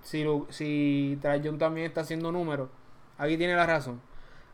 Si, 0.02 0.26
si 0.50 1.20
también 1.22 1.88
está 1.88 2.02
haciendo 2.02 2.32
números. 2.32 2.70
Aquí 3.18 3.38
tiene 3.38 3.56
la 3.56 3.66
razón. 3.66 4.02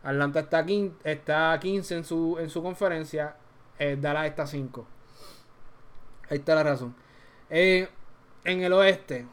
Atlanta 0.03 0.41
está, 0.41 0.65
está 1.03 1.59
15 1.59 1.95
en 1.95 2.03
su, 2.03 2.37
en 2.39 2.49
su 2.49 2.61
conferencia 2.61 3.35
eh, 3.79 3.97
Dallas 3.99 4.27
está 4.27 4.47
5. 4.47 4.85
Ahí 6.29 6.37
está 6.37 6.55
la 6.55 6.63
razón. 6.63 6.95
Eh, 7.49 7.87
en 8.43 8.61
el 8.63 8.73
oeste, 8.73 9.25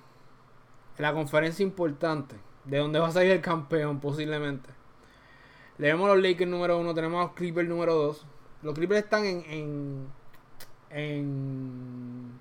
la 0.99 1.13
conferencia 1.13 1.63
importante, 1.63 2.37
de 2.65 2.79
donde 2.79 2.99
va 2.99 3.09
a 3.09 3.13
salir 3.13 3.31
el 3.33 3.41
campeón 3.41 4.01
posiblemente. 4.01 4.71
Leemos 5.79 6.09
los 6.09 6.19
Lakers 6.23 6.51
número 6.51 6.79
1, 6.79 6.95
tenemos 6.95 7.21
a 7.21 7.25
los 7.29 7.33
Clippers 7.35 7.69
número 7.69 7.95
2. 7.95 8.27
Los 8.63 8.75
Clippers 8.75 9.05
están 9.05 9.25
en, 9.25 9.45
en, 9.49 10.07
en 10.91 12.41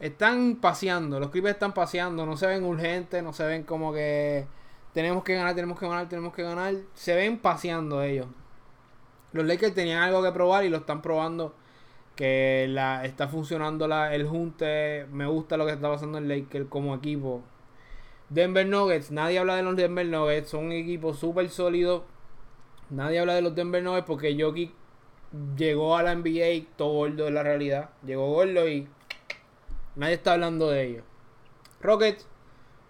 están 0.00 0.56
paseando, 0.56 1.18
los 1.20 1.30
Clippers 1.30 1.54
están 1.54 1.72
paseando, 1.74 2.24
no 2.26 2.36
se 2.36 2.46
ven 2.46 2.64
urgentes, 2.64 3.22
no 3.22 3.32
se 3.32 3.44
ven 3.44 3.64
como 3.64 3.92
que 3.92 4.46
tenemos 4.92 5.24
que 5.24 5.34
ganar, 5.34 5.54
tenemos 5.54 5.78
que 5.78 5.86
ganar, 5.86 6.08
tenemos 6.08 6.34
que 6.34 6.42
ganar, 6.42 6.74
se 6.94 7.14
ven 7.14 7.38
paseando 7.38 8.02
ellos. 8.02 8.26
Los 9.32 9.44
Lakers 9.46 9.74
tenían 9.74 10.02
algo 10.02 10.22
que 10.22 10.32
probar 10.32 10.64
y 10.64 10.70
lo 10.70 10.78
están 10.78 11.02
probando. 11.02 11.54
Que 12.16 12.66
la, 12.68 13.04
está 13.04 13.28
funcionando 13.28 13.86
la, 13.86 14.14
el 14.14 14.26
junte. 14.26 15.06
Me 15.12 15.26
gusta 15.26 15.56
lo 15.56 15.66
que 15.66 15.72
está 15.72 15.88
pasando 15.88 16.18
en 16.18 16.28
Lakers 16.28 16.66
como 16.68 16.94
equipo. 16.94 17.42
Denver 18.30 18.66
Nuggets. 18.66 19.10
Nadie 19.10 19.38
habla 19.38 19.56
de 19.56 19.62
los 19.62 19.76
Denver 19.76 20.06
Nuggets. 20.06 20.48
Son 20.48 20.64
un 20.64 20.72
equipo 20.72 21.14
súper 21.14 21.48
sólido. 21.50 22.04
Nadie 22.90 23.20
habla 23.20 23.34
de 23.34 23.42
los 23.42 23.54
Denver 23.54 23.82
Nuggets 23.82 24.06
porque 24.06 24.36
Jokic 24.40 24.72
llegó 25.56 25.96
a 25.96 26.02
la 26.02 26.14
NBA 26.14 26.66
todo 26.76 26.94
gordo 26.94 27.28
en 27.28 27.34
la 27.34 27.42
realidad. 27.42 27.90
Llegó 28.04 28.32
gordo 28.32 28.68
y 28.68 28.88
nadie 29.98 30.14
está 30.14 30.32
hablando 30.32 30.70
de 30.70 30.84
ellos. 30.86 31.04
Rockets 31.82 32.26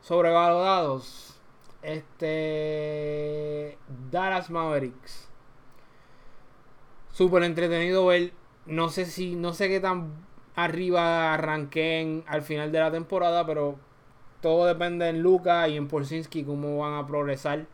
sobrevalorados. 0.00 1.34
Este 1.82 3.78
Dallas 4.10 4.50
Mavericks 4.50 5.28
súper 7.18 7.42
entretenido 7.42 8.06
ver. 8.06 8.32
No 8.66 8.90
sé 8.90 9.04
si, 9.04 9.34
no 9.34 9.52
sé 9.52 9.68
qué 9.68 9.80
tan 9.80 10.12
arriba 10.54 11.34
arranquen 11.34 12.22
al 12.28 12.42
final 12.42 12.70
de 12.70 12.78
la 12.78 12.92
temporada, 12.92 13.44
pero 13.44 13.76
todo 14.40 14.66
depende 14.66 15.08
en 15.08 15.20
Luca 15.20 15.66
y 15.68 15.76
en 15.76 15.88
Porzinski 15.88 16.44
cómo 16.44 16.78
van 16.78 16.94
a 16.94 17.06
progresar. 17.06 17.66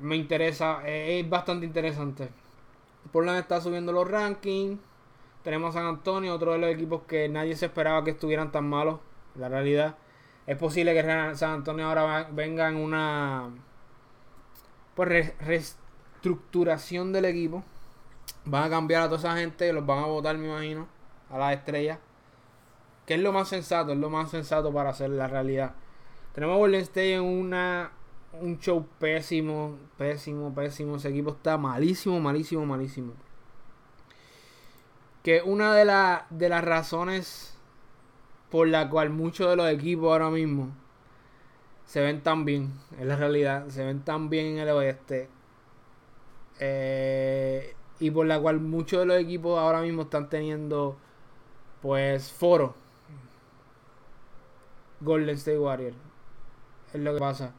Me 0.00 0.16
interesa, 0.16 0.82
es 0.88 1.28
bastante 1.28 1.66
interesante. 1.66 2.30
Portland 3.12 3.38
está 3.38 3.60
subiendo 3.60 3.92
los 3.92 4.10
rankings. 4.10 4.80
Tenemos 5.42 5.74
San 5.74 5.86
Antonio, 5.86 6.34
otro 6.34 6.52
de 6.52 6.58
los 6.58 6.70
equipos 6.70 7.02
que 7.02 7.28
nadie 7.28 7.56
se 7.56 7.66
esperaba 7.66 8.04
que 8.04 8.10
estuvieran 8.10 8.52
tan 8.52 8.68
malos. 8.68 9.00
La 9.34 9.48
realidad 9.48 9.96
es 10.46 10.56
posible 10.56 10.94
que 10.94 11.02
San 11.36 11.50
Antonio 11.50 11.86
ahora 11.86 12.28
venga 12.32 12.68
en 12.68 12.76
una 12.76 13.50
pues 14.94 15.34
estructuración 15.46 17.12
del 17.12 17.26
equipo. 17.26 17.62
Van 18.44 18.64
a 18.64 18.70
cambiar 18.70 19.02
a 19.02 19.04
toda 19.06 19.18
esa 19.18 19.36
gente, 19.36 19.72
los 19.72 19.84
van 19.84 19.98
a 19.98 20.06
votar, 20.06 20.36
me 20.38 20.48
imagino, 20.48 20.88
a 21.30 21.38
las 21.38 21.54
estrellas. 21.54 21.98
Que 23.06 23.14
es 23.14 23.20
lo 23.20 23.32
más 23.32 23.48
sensato, 23.48 23.92
es 23.92 23.98
lo 23.98 24.10
más 24.10 24.30
sensato 24.30 24.72
para 24.72 24.90
hacer 24.90 25.10
la 25.10 25.28
realidad. 25.28 25.74
Tenemos 26.32 26.54
a 26.54 26.58
Golden 26.58 26.80
State 26.80 27.14
en 27.14 27.22
una, 27.22 27.92
un 28.32 28.58
show 28.58 28.86
pésimo, 28.98 29.76
pésimo, 29.96 30.54
pésimo. 30.54 30.96
Ese 30.96 31.10
equipo 31.10 31.30
está 31.30 31.58
malísimo, 31.58 32.18
malísimo, 32.20 32.64
malísimo. 32.64 33.12
Que 35.22 35.42
una 35.42 35.74
de, 35.74 35.84
de 36.30 36.48
las 36.48 36.64
razones 36.64 37.58
por 38.50 38.68
la 38.68 38.88
cual 38.88 39.10
muchos 39.10 39.50
de 39.50 39.56
los 39.56 39.68
equipos 39.68 40.10
ahora 40.10 40.30
mismo 40.30 40.72
se 41.84 42.00
ven 42.00 42.22
tan 42.22 42.44
bien, 42.44 42.72
es 42.98 43.06
la 43.06 43.16
realidad, 43.16 43.68
se 43.68 43.84
ven 43.84 44.02
tan 44.02 44.28
bien 44.28 44.46
en 44.46 44.58
el 44.58 44.68
oeste, 44.68 45.28
eh, 46.60 47.74
y 48.00 48.10
por 48.10 48.26
la 48.26 48.38
cual 48.40 48.60
muchos 48.60 49.00
de 49.00 49.06
los 49.06 49.16
equipos 49.16 49.58
ahora 49.58 49.80
mismo 49.80 50.02
están 50.02 50.28
teniendo 50.28 50.98
pues 51.82 52.30
foro. 52.30 52.74
Golden 55.00 55.36
State 55.36 55.58
Warrior 55.58 55.94
es 56.92 57.00
lo 57.00 57.14
que 57.14 57.20
pasa. 57.20 57.52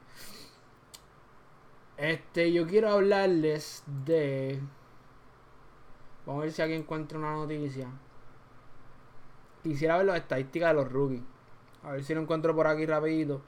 Este 1.97 2.51
yo 2.51 2.67
quiero 2.67 2.89
hablarles 2.89 3.83
de 4.05 4.59
vamos 6.29 6.41
a 6.41 6.45
ver 6.45 6.53
si 6.53 6.61
alguien 6.61 6.81
encuentra 6.81 7.17
una 7.17 7.33
noticia 7.33 7.87
quisiera 9.63 9.97
ver 9.97 10.05
las 10.05 10.17
estadísticas 10.17 10.69
de 10.69 10.73
los 10.75 10.91
rookies 10.91 11.23
a 11.83 11.93
ver 11.93 12.03
si 12.03 12.13
lo 12.13 12.21
encuentro 12.21 12.55
por 12.55 12.67
aquí 12.67 12.85
rapidito 12.85 13.41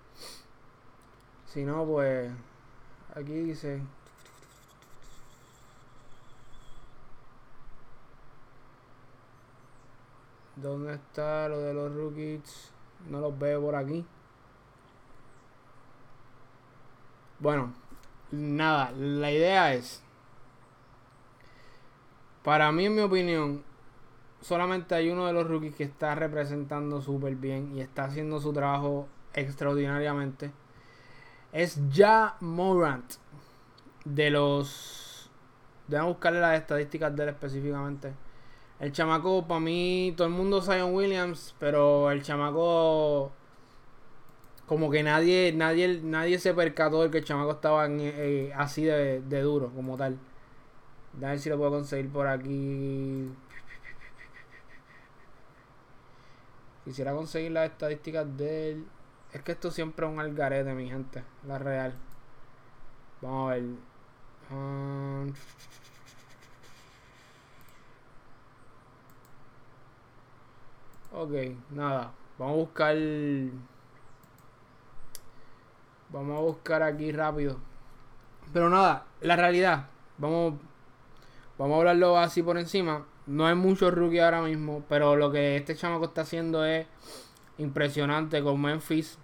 si 1.46 1.64
no 1.64 1.86
pues 1.86 2.32
aquí 3.14 3.34
dice 3.34 3.82
¿Dónde 10.56 10.96
está 10.96 11.48
lo 11.50 11.60
de 11.60 11.74
los 11.74 11.92
rookies? 11.92 12.72
No 13.10 13.20
los 13.20 13.40
veo 13.40 13.62
por 13.62 13.74
aquí. 13.74 14.06
Bueno, 17.40 17.74
nada, 18.32 18.92
la 18.92 19.32
idea 19.32 19.74
es, 19.74 20.04
para 22.44 22.72
mí 22.72 22.86
en 22.86 22.96
mi 22.96 23.02
opinión, 23.02 23.64
solamente 24.42 24.96
hay 24.96 25.10
uno 25.10 25.28
de 25.28 25.34
los 25.34 25.48
rookies 25.48 25.76
que 25.76 25.84
está 25.84 26.16
representando 26.16 27.02
súper 27.02 27.36
bien 27.36 27.76
y 27.76 27.82
está 27.82 28.06
haciendo 28.06 28.40
su 28.40 28.54
trabajo 28.54 29.08
extraordinariamente. 29.34 30.52
Es 31.52 31.80
Ja 31.94 32.38
Morant. 32.40 33.14
De 34.06 34.30
los... 34.30 35.30
Déjame 35.88 36.10
buscarle 36.10 36.40
las 36.40 36.60
estadísticas 36.60 37.16
de 37.16 37.24
él 37.24 37.30
específicamente. 37.30 38.14
El 38.82 38.92
chamaco, 38.94 39.48
para 39.48 39.60
mí, 39.60 40.12
todo 40.18 40.28
el 40.28 40.34
mundo 40.34 40.60
Zion 40.60 40.96
Williams, 40.96 41.56
pero 41.60 42.10
el 42.10 42.24
chamaco. 42.24 43.32
Como 44.66 44.90
que 44.90 45.04
nadie, 45.04 45.54
nadie, 45.56 46.00
nadie 46.02 46.40
se 46.40 46.56
percató 46.56 47.04
de 47.04 47.12
que 47.12 47.20
el 47.20 47.24
chamaco 47.24 47.52
estaba 47.52 47.86
eh, 47.88 48.52
así 48.56 48.84
de, 48.84 49.42
duro, 49.42 49.70
como 49.76 49.98
tal. 49.98 50.18
A 51.18 51.30
ver 51.30 51.40
si 51.40 51.50
lo 51.50 51.58
puedo 51.58 51.72
conseguir 51.72 52.10
por 52.12 52.28
aquí. 52.28 53.30
Quisiera 56.86 57.14
conseguir 57.14 57.52
las 57.52 57.70
estadísticas 57.70 58.26
de 58.38 58.72
él. 58.72 58.88
Es 59.34 59.42
que 59.44 59.52
esto 59.54 59.72
siempre 59.72 60.06
es 60.06 60.12
un 60.12 60.20
algarete, 60.20 60.74
mi 60.74 60.90
gente. 60.90 61.24
La 61.48 61.58
real. 61.58 61.94
Vamos 63.22 63.52
a 63.52 63.56
ver. 63.56 63.64
Um, 64.52 65.34
ok, 71.14 71.32
nada. 71.72 72.12
Vamos 72.38 72.54
a 72.54 72.58
buscar. 72.58 72.96
Vamos 76.10 76.38
a 76.38 76.42
buscar 76.42 76.84
aquí 76.84 77.12
rápido. 77.12 77.58
Pero 78.52 78.70
nada, 78.70 79.06
la 79.22 79.36
realidad. 79.36 79.88
Vamos. 80.18 80.71
Vamos 81.62 81.76
a 81.76 81.78
hablarlo 81.78 82.18
así 82.18 82.42
por 82.42 82.58
encima. 82.58 83.06
No 83.28 83.46
hay 83.46 83.54
mucho 83.54 83.92
rookie 83.92 84.18
ahora 84.18 84.42
mismo. 84.42 84.84
Pero 84.90 85.16
lo 85.16 85.32
que 85.32 85.58
este 85.58 85.76
chamaco 85.76 86.06
está 86.06 86.22
haciendo 86.22 86.66
es 86.66 86.88
impresionante 87.60 88.42
con 88.42 88.60
Memphis. 88.60 89.20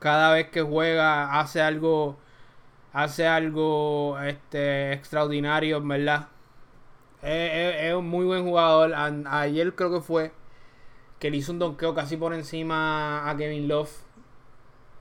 Cada 0.00 0.34
vez 0.34 0.50
que 0.50 0.60
juega 0.60 1.40
hace 1.40 1.62
algo 1.62 2.18
hace 2.92 3.26
algo 3.26 4.18
este 4.20 4.92
extraordinario, 4.92 5.78
en 5.78 5.88
verdad. 5.88 6.28
Es, 7.22 7.94
un 7.94 8.06
muy 8.06 8.26
buen 8.26 8.44
jugador. 8.44 8.92
ayer 9.26 9.74
creo 9.74 9.90
que 9.90 10.00
fue 10.02 10.32
que 11.18 11.30
le 11.30 11.38
hizo 11.38 11.52
un 11.52 11.58
donqueo 11.58 11.94
casi 11.94 12.18
por 12.18 12.34
encima 12.34 13.30
a 13.30 13.34
Kevin 13.38 13.66
Love. 13.66 13.90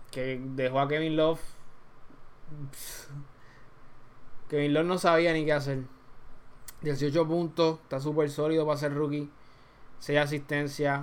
Que 0.10 0.40
dejó 0.42 0.80
a 0.80 0.88
Kevin 0.88 1.18
Love. 1.18 1.42
Kevin 4.48 4.74
Love 4.74 4.86
no 4.86 4.98
sabía 4.98 5.34
ni 5.34 5.44
qué 5.44 5.52
hacer. 5.52 5.99
18 6.82 7.28
puntos, 7.28 7.80
está 7.84 8.00
súper 8.00 8.30
sólido 8.30 8.66
para 8.66 8.78
ser 8.78 8.94
rookie. 8.94 9.30
6 10.00 10.20
asistencias. 10.20 11.02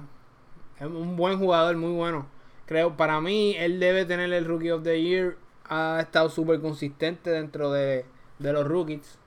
Es 0.79 0.87
un 0.87 1.17
buen 1.17 1.39
jugador, 1.39 1.77
muy 1.77 1.93
bueno. 1.93 2.27
Creo, 2.67 2.97
para 2.97 3.21
mí, 3.21 3.55
él 3.59 3.79
debe 3.79 4.05
tener 4.05 4.33
el 4.33 4.45
Rookie 4.45 4.71
of 4.73 4.83
the 4.83 5.01
Year. 5.01 5.37
Ha 5.69 6.01
estado 6.01 6.29
súper 6.29 6.61
consistente 6.61 7.31
dentro 7.31 7.71
de, 7.73 8.05
los 8.39 8.67
rookies. 8.67 9.19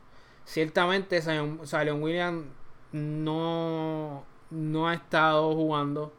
Ciertamente, 0.45 1.21
Zion, 1.21 2.01
Williams 2.01 2.45
no, 2.91 4.25
no 4.49 4.87
ha 4.89 4.93
estado 4.93 5.53
jugando. 5.55 6.11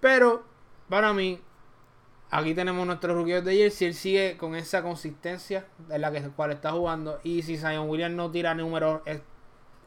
Pero, 0.00 0.42
para 0.88 1.12
mí, 1.12 1.40
aquí 2.30 2.54
tenemos 2.54 2.86
nuestro 2.86 3.14
Rookie 3.14 3.34
of 3.34 3.44
the 3.44 3.56
Year. 3.56 3.70
Si 3.70 3.84
él 3.84 3.94
sigue 3.94 4.36
con 4.36 4.54
esa 4.54 4.82
consistencia 4.82 5.66
en 5.88 6.00
la 6.00 6.12
que 6.12 6.22
cual 6.30 6.52
está 6.52 6.72
jugando. 6.72 7.20
Y 7.22 7.42
si 7.42 7.56
Zion 7.56 7.88
Williams 7.88 8.14
no 8.14 8.30
tira 8.30 8.54
números, 8.54 9.02
es 9.04 9.20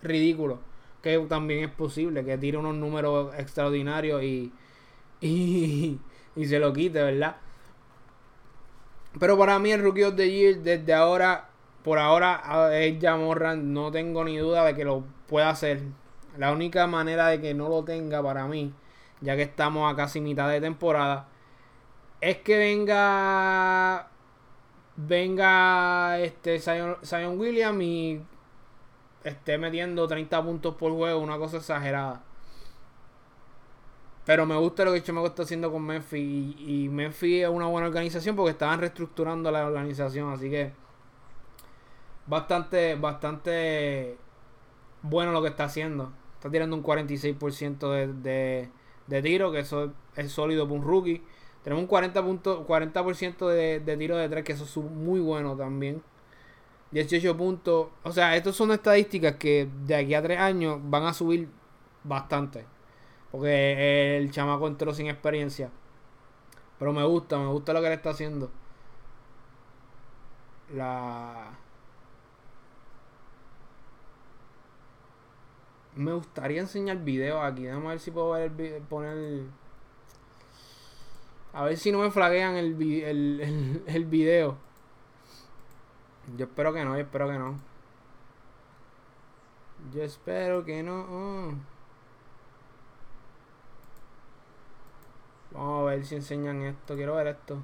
ridículo. 0.02 0.60
Que 1.02 1.18
también 1.28 1.66
es 1.66 1.72
posible 1.72 2.24
que 2.24 2.38
tire 2.38 2.58
unos 2.58 2.76
números 2.76 3.34
extraordinarios 3.38 4.24
y, 4.24 4.54
y, 5.22 6.00
y 6.36 6.46
se 6.46 6.60
lo 6.60 6.74
quite, 6.74 7.02
¿verdad? 7.02 7.38
Pero 9.20 9.38
para 9.38 9.60
mí 9.60 9.72
el 9.72 9.82
Rookie 9.84 10.04
of 10.04 10.16
the 10.16 10.30
Year 10.30 10.58
desde 10.58 10.94
ahora, 10.94 11.50
por 11.84 12.00
ahora 12.00 12.42
es 12.80 13.00
Jamorran, 13.00 13.74
no 13.74 13.92
tengo 13.92 14.24
ni 14.24 14.38
duda 14.38 14.66
de 14.66 14.74
que 14.74 14.86
lo 14.86 15.04
pueda 15.28 15.50
hacer. 15.50 15.82
La 16.38 16.52
única 16.52 16.88
manera 16.88 17.28
de 17.28 17.40
que 17.40 17.54
no 17.54 17.70
lo 17.70 17.84
tenga 17.84 18.24
para 18.24 18.48
mí, 18.48 18.74
ya 19.22 19.36
que 19.36 19.44
estamos 19.44 19.92
a 19.92 19.96
casi 19.96 20.20
mitad 20.20 20.50
de 20.50 20.62
temporada, 20.62 21.28
es 22.24 22.38
que 22.38 22.58
venga 22.58 24.08
venga 24.96 26.20
este 26.20 26.60
Zion, 26.60 26.98
Zion 27.04 27.38
Williams 27.38 27.84
y 27.84 28.22
esté 29.26 29.58
metiendo 29.58 30.08
30 30.08 30.42
puntos 30.44 30.76
por 30.76 30.94
juego, 30.94 31.20
una 31.20 31.38
cosa 31.38 31.58
exagerada. 31.58 32.24
Pero 34.26 34.46
me 34.46 34.56
gusta 34.56 34.86
lo 34.86 34.94
que 34.94 35.04
Chamaco 35.04 35.28
está 35.28 35.44
haciendo 35.44 35.70
con 35.70 35.84
Memphis. 35.86 36.22
Y, 36.22 36.86
y, 36.86 36.90
Memphis 36.90 37.44
es 37.44 37.50
una 37.50 37.68
buena 37.68 37.88
organización 37.88 38.38
porque 38.38 38.52
estaban 38.52 38.80
reestructurando 38.80 39.52
la 39.52 39.66
organización. 39.66 40.32
Así 40.32 40.50
que 40.50 40.72
bastante, 42.26 42.96
bastante 42.96 44.18
bueno 45.02 45.34
lo 45.34 45.42
que 45.42 45.50
está 45.50 45.66
haciendo. 45.66 46.14
Está 46.36 46.50
tirando 46.50 46.76
un 46.78 46.84
46% 46.84 47.92
de, 47.92 48.14
de, 48.14 48.70
de 49.08 49.22
tiro, 49.22 49.52
que 49.52 49.60
eso 49.60 49.92
es 50.16 50.32
sólido 50.32 50.66
para 50.66 50.80
un 50.80 50.88
rookie. 50.88 51.22
Tenemos 51.64 51.84
un 51.84 51.90
40%, 51.90 52.66
40 52.66 53.04
de, 53.48 53.80
de 53.80 53.98
tiro 53.98 54.18
de 54.18 54.28
3, 54.30 54.44
que 54.44 54.52
eso 54.54 54.66
es 54.66 54.78
muy 54.78 55.20
bueno 55.20 55.56
también. 55.56 56.04
18 56.92 57.38
puntos. 57.38 57.88
O 58.04 58.12
sea, 58.12 58.36
estas 58.36 58.56
son 58.56 58.72
estadísticas 58.72 59.36
que 59.38 59.70
de 59.86 59.96
aquí 59.96 60.14
a 60.14 60.22
3 60.22 60.40
años 60.40 60.80
van 60.84 61.04
a 61.04 61.14
subir 61.14 61.50
bastante. 62.04 62.66
Porque 63.32 64.18
el 64.18 64.32
chamaco 64.32 64.68
entró 64.68 64.94
sin 64.94 65.08
experiencia. 65.08 65.72
Pero 66.80 66.94
me 66.94 67.04
gusta, 67.04 67.38
me 67.40 67.48
gusta 67.48 67.74
lo 67.74 67.82
que 67.82 67.90
le 67.90 67.96
está 67.96 68.12
haciendo. 68.12 68.52
La. 70.74 71.58
Me 75.96 76.14
gustaría 76.14 76.62
enseñar 76.62 76.98
video 76.98 77.42
aquí. 77.42 77.64
Déjame 77.64 77.90
ver 77.90 78.00
si 78.00 78.12
puedo 78.12 78.32
ver 78.32 78.52
el 78.60 78.82
poner. 78.84 79.46
A 81.54 81.64
ver 81.66 81.78
si 81.78 81.92
no 81.92 82.00
me 82.00 82.10
flaguean 82.12 82.56
el, 82.56 82.82
el, 83.04 83.84
el, 83.88 84.06
video. 84.06 84.58
Yo 86.36 86.46
espero 86.46 86.74
que 86.74 86.84
no, 86.84 86.96
yo 86.96 87.04
espero 87.04 87.30
que 87.30 87.38
no. 87.38 87.60
Yo 89.94 90.04
espero 90.04 90.66
que 90.66 90.82
no. 90.82 91.56
Vamos 95.52 95.82
a 95.82 95.92
ver 95.92 96.06
si 96.06 96.16
enseñan 96.16 96.64
esto. 96.64 96.96
Quiero 96.96 97.16
ver 97.16 97.28
esto. 97.28 97.62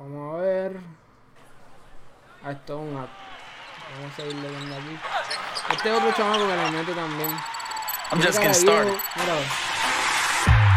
Vamos 0.00 0.34
a 0.34 0.38
ver. 0.38 0.80
Ah, 2.42 2.52
esto 2.52 2.82
es 2.82 2.90
un 2.90 2.96
app. 2.96 3.37
Vamos 3.94 4.12
a 4.12 4.16
seguir 4.16 4.34
leyendo 4.36 4.74
aquí. 4.76 4.98
Este 5.72 5.88
es 5.88 5.94
otro 5.98 6.12
chamaco 6.12 6.46
que 6.46 6.56
le 6.56 6.70
mete 6.70 6.92
también. 6.94 7.30
I'm 8.10 8.22
just 8.22 8.38
getting 8.38 8.54
started. 8.54 8.94
Mira, 9.16 9.34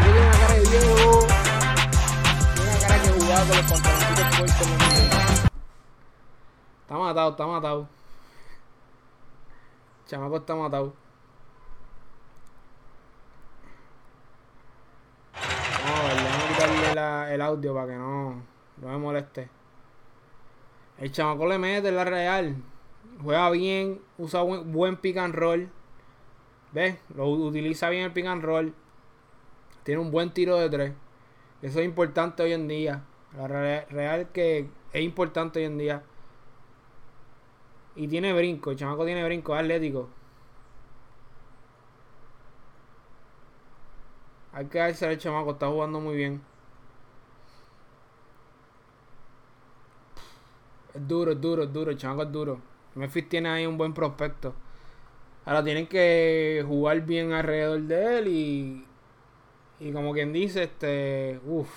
tiene 0.02 0.20
una 0.20 0.32
cara 0.32 0.54
de 0.54 0.60
viejo. 0.70 1.28
Tiene 2.56 2.70
una 2.70 2.80
cara 2.88 3.02
que 3.02 3.10
jugaba 3.10 3.46
con 3.46 3.58
los 3.58 3.66
pantaloncitos 3.72 4.38
puestos. 4.38 4.68
Está 6.82 6.96
matado, 6.98 7.30
está 7.32 7.48
matado. 7.48 7.88
Chamaco 10.08 10.38
está 10.38 10.56
matado. 10.56 10.94
Vamos 15.84 16.00
a 16.00 16.04
ver, 16.04 16.16
déjame 16.24 16.44
quitarle 16.48 17.36
el 17.36 17.42
audio 17.42 17.74
para 17.74 17.88
que 17.88 17.94
no, 17.94 18.44
no 18.78 18.88
me 18.88 18.98
moleste. 18.98 19.50
El 20.98 21.12
chamaco 21.12 21.46
le 21.48 21.58
mete 21.58 21.92
la 21.92 22.04
real. 22.04 22.62
Juega 23.20 23.50
bien, 23.50 24.02
usa 24.18 24.42
buen, 24.42 24.72
buen 24.72 24.98
pick 24.98 25.18
and 25.18 25.34
roll. 25.36 25.70
¿Ves? 26.72 26.98
Lo 27.16 27.28
utiliza 27.28 27.90
bien 27.90 28.04
el 28.04 28.14
pick 28.14 28.26
and 28.26 28.44
roll. 28.44 28.74
Tiene 29.84 30.02
un 30.02 30.12
buen 30.12 30.32
tiro 30.32 30.58
de 30.58 30.70
tres. 30.70 30.94
Eso 31.62 31.80
es 31.80 31.86
importante 31.86 32.44
hoy 32.44 32.54
en 32.54 32.68
día. 32.68 33.04
La 33.36 33.48
real 33.48 34.30
que 34.32 34.70
es 34.94 35.02
importante 35.02 35.60
hoy 35.60 35.66
en 35.66 35.78
día. 35.78 36.04
Y 37.96 38.08
tiene 38.08 38.34
brinco, 38.34 38.72
el 38.72 38.78
chamaco 38.78 39.06
tiene 39.06 39.24
brinco, 39.24 39.54
es 39.54 39.62
atlético. 39.62 40.10
Hay 44.54 44.66
que 44.66 44.80
darse 44.80 45.12
el 45.12 45.18
chamaco, 45.18 45.52
está 45.52 45.68
jugando 45.68 46.00
muy 46.00 46.16
bien. 46.16 46.42
Es 50.94 51.08
duro, 51.08 51.32
es 51.32 51.42
duro, 51.42 51.64
es 51.64 51.74
duro, 51.74 51.92
el 51.92 51.98
chamaco 51.98 52.24
es 52.24 52.32
duro. 52.32 52.71
Memphis 52.96 53.30
tiene 53.30 53.50
ahí 53.50 53.66
un 53.66 53.78
buen 53.78 53.94
prospecto. 53.94 54.54
Ahora 55.46 55.64
tienen 55.64 55.88
que 55.88 56.64
jugar 56.68 57.02
bien 57.02 57.34
alrededor 57.34 57.82
de 57.82 58.20
él 58.20 58.28
y. 58.28 58.86
Y 59.80 59.92
como 59.92 60.14
quien 60.14 60.34
dice, 60.34 60.64
este. 60.64 61.40
Uff. 61.46 61.70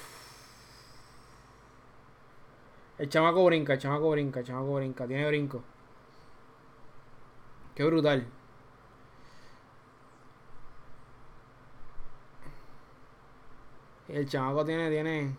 El 2.98 3.09
chamaco 3.09 3.44
brinca, 3.44 3.72
el 3.74 3.79
chamaco 3.79 4.11
brinca, 4.11 4.40
el 4.40 4.46
chamaco 4.46 4.74
brinca, 4.74 5.07
tiene 5.07 5.27
brinco. 5.27 5.62
Qué 7.74 7.85
brutal. 7.85 8.27
El 14.09 14.29
chamaco 14.29 14.64
tiene, 14.64 14.90
tiene. 14.90 15.35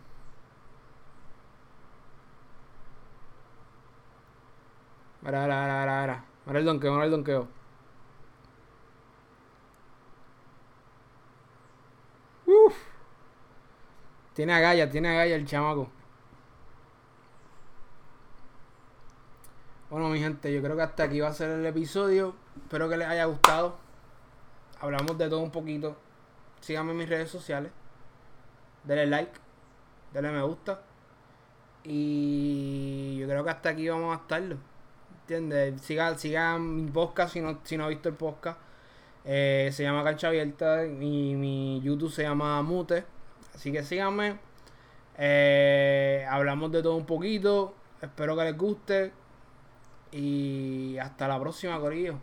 Mira, 5.25 5.41
mira, 5.41 5.61
mira, 5.61 5.85
mira, 5.85 6.25
mira. 6.45 6.59
El 6.59 6.65
donqueo, 6.65 6.91
mira 6.93 7.05
el 7.05 7.11
donqueo. 7.11 7.47
Uf. 12.45 12.75
Tiene 14.33 14.53
agallas, 14.53 14.91
tiene 14.91 15.09
agallas 15.09 15.39
el 15.39 15.47
chamaco. 15.47 15.89
Bueno, 19.89 20.09
mi 20.09 20.19
gente, 20.19 20.53
yo 20.53 20.61
creo 20.61 20.75
que 20.75 20.81
hasta 20.83 21.03
aquí 21.03 21.19
va 21.19 21.29
a 21.29 21.33
ser 21.33 21.49
el 21.51 21.65
episodio. 21.65 22.35
Espero 22.57 22.87
que 22.87 22.97
les 22.97 23.07
haya 23.07 23.25
gustado. 23.25 23.77
Hablamos 24.79 25.17
de 25.17 25.29
todo 25.29 25.39
un 25.39 25.51
poquito. 25.51 25.97
Síganme 26.61 26.91
en 26.91 26.97
mis 26.97 27.09
redes 27.09 27.31
sociales. 27.31 27.71
Denle 28.83 29.07
like. 29.07 29.39
Denle 30.13 30.31
me 30.31 30.43
gusta. 30.43 30.81
Y 31.83 33.17
yo 33.17 33.27
creo 33.27 33.43
que 33.43 33.49
hasta 33.49 33.69
aquí 33.69 33.89
vamos 33.89 34.15
a 34.15 34.21
estarlo. 34.21 34.57
¿Entiendes? 35.27 35.81
Sigan, 35.81 36.19
sigan 36.19 36.85
mi 36.85 36.91
podcast 36.91 37.33
si 37.33 37.41
no, 37.41 37.57
si 37.63 37.77
no 37.77 37.85
ha 37.85 37.87
visto 37.87 38.09
el 38.09 38.13
podcast. 38.13 38.59
Eh, 39.25 39.71
se 39.73 39.81
llama 39.81 40.03
Cancha 40.03 40.27
Abierta. 40.27 40.85
Y 40.85 41.35
mi 41.35 41.81
YouTube 41.81 42.11
se 42.11 42.21
llama 42.21 42.61
Mute. 42.61 43.03
Así 43.55 43.71
que 43.71 43.83
síganme. 43.83 44.37
Eh, 45.17 46.27
hablamos 46.29 46.71
de 46.71 46.83
todo 46.83 46.95
un 46.95 47.07
poquito. 47.07 47.73
Espero 47.99 48.37
que 48.37 48.43
les 48.43 48.55
guste. 48.55 49.13
Y 50.11 50.95
hasta 50.99 51.27
la 51.27 51.39
próxima, 51.39 51.79
Corillo. 51.79 52.19